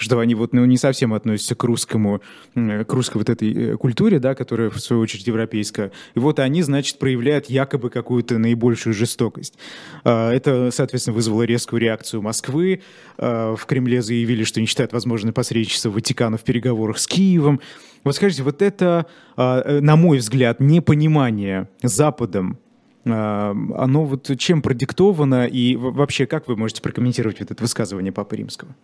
[0.00, 2.22] что они вот ну, не совсем относятся к русскому,
[2.54, 5.92] к русской вот этой э, культуре, да, которая в свою очередь европейская.
[6.14, 9.58] И вот они, значит, проявляют якобы какую-то наибольшую жестокость.
[10.04, 12.80] А, это, соответственно, вызвало резкую реакцию Москвы.
[13.18, 17.60] А, в Кремле заявили, что не считают возможным посредничество Ватикана в переговорах с Киевом.
[18.02, 22.58] Вот скажите, вот это, а, э, на мой взгляд, непонимание Западом
[23.02, 28.76] оно вот чем продиктовано и вообще как вы можете прокомментировать вот это высказывание Папы Римского?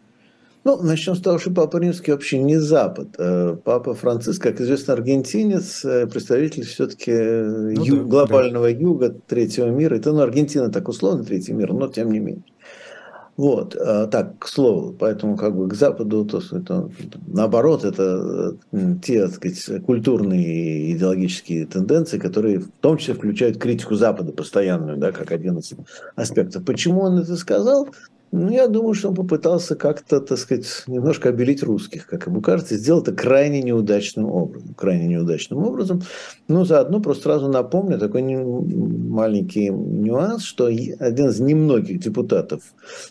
[0.67, 3.11] Ну, начнем с того, что Папа Римский вообще не Запад.
[3.19, 8.71] Э, Папа Франциск, как известно, аргентинец, э, представитель все-таки э, ну, ю- да, глобального да.
[8.77, 9.95] юга, третьего мира.
[9.95, 12.43] Это, ну, Аргентина так условно третий мир, но тем не менее.
[13.37, 13.77] Вот,
[14.11, 16.89] так, к слову, поэтому как бы к Западу, то, это,
[17.27, 18.57] наоборот, это
[19.05, 24.97] те, так сказать, культурные и идеологические тенденции, которые в том числе включают критику Запада постоянную,
[24.97, 25.75] да, как один из
[26.15, 26.65] аспектов.
[26.65, 27.89] Почему он это сказал?
[28.39, 32.77] Ну, я думаю, что он попытался как-то, так сказать, немножко обелить русских, как ему кажется,
[32.77, 34.75] сделал это крайне неудачным образом.
[34.75, 36.03] Крайне неудачным образом.
[36.47, 42.63] Ну, заодно просто сразу напомню такой маленький нюанс, что один из немногих депутатов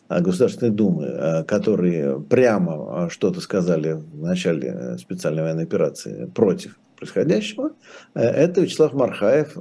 [0.08, 6.30] а, Государственной Думы, а, которые прямо а, что-то сказали в начале э, специальной военной операции
[6.36, 7.72] против происходящего,
[8.14, 9.58] э, это Вячеслав Мархаев,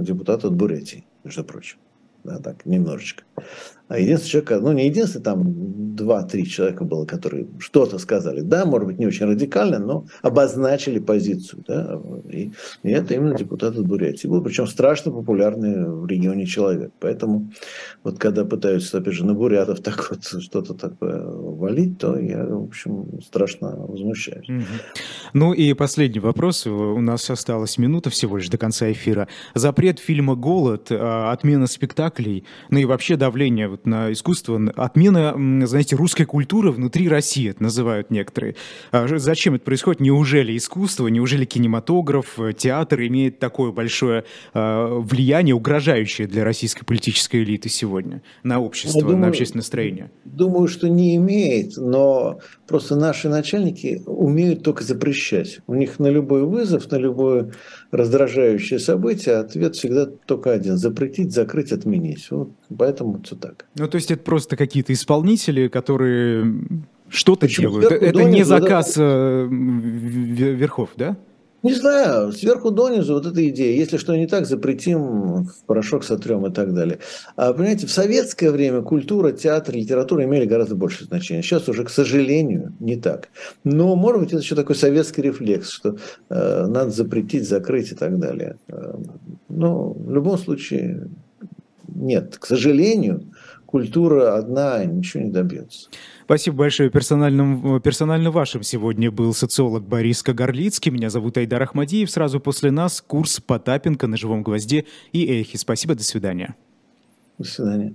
[0.00, 1.78] депутат от Бурятии, между прочим
[2.24, 3.22] да, так, немножечко.
[3.88, 8.88] А единственный человек, ну не единственный, там два-три человека было, которые что-то сказали, да, может
[8.88, 14.26] быть, не очень радикально, но обозначили позицию, да, и, и это именно депутат от Бурятии.
[14.26, 17.50] Был, причем страшно популярный в регионе человек, поэтому
[18.02, 22.64] вот когда пытаются, опять же, на бурятов так вот что-то такое валить, то я, в
[22.64, 24.48] общем, страшно возмущаюсь.
[25.32, 29.28] Ну и последний вопрос, у нас осталась минута всего лишь до конца эфира.
[29.54, 35.34] Запрет фильма «Голод», а, отмена спектаклей, ну и вообще давление вот на искусство, отмена,
[35.66, 38.56] знаете, русской культуры внутри России, это называют некоторые.
[38.90, 40.00] А зачем это происходит?
[40.00, 47.42] Неужели искусство, неужели кинематограф, э, театр имеет такое большое э, влияние, угрожающее для российской политической
[47.42, 50.10] элиты сегодня на общество, думаю, на общественное настроение?
[50.24, 55.60] Думаю, что не имеет, но просто наши начальники умеют только запрещать.
[55.66, 57.52] У них на любой вызов, на любое
[57.94, 62.26] раздражающее событие ответ всегда только один– запретить, закрыть, отменить.
[62.30, 63.66] Вот поэтому все так.
[63.76, 66.64] Ну, то есть это просто какие-то исполнители, которые
[67.08, 67.92] что-то делают.
[67.92, 69.02] Это не заказ да?
[69.02, 71.16] Э, верхов, да?
[71.64, 73.74] Не знаю, сверху донизу вот эта идея.
[73.74, 76.98] Если что не так, запретим, в порошок сотрем и так далее.
[77.36, 81.40] А, понимаете, в советское время культура, театр, литература имели гораздо больше значения.
[81.40, 83.30] Сейчас уже, к сожалению, не так.
[83.64, 85.96] Но, может быть, это еще такой советский рефлекс, что
[86.28, 88.58] э, надо запретить, закрыть и так далее.
[88.68, 88.96] Э,
[89.48, 91.08] но в любом случае
[91.88, 92.36] нет.
[92.38, 93.32] К сожалению,
[93.64, 95.88] культура одна ничего не добьется.
[96.24, 96.90] Спасибо большое.
[96.90, 100.90] Персональным, персонально вашим сегодня был социолог Борис Кагарлицкий.
[100.90, 102.10] Меня зовут Айдар Ахмадиев.
[102.10, 105.58] Сразу после нас курс Потапенко на живом гвозде и эхе.
[105.58, 106.54] Спасибо, до свидания.
[107.38, 107.94] До свидания.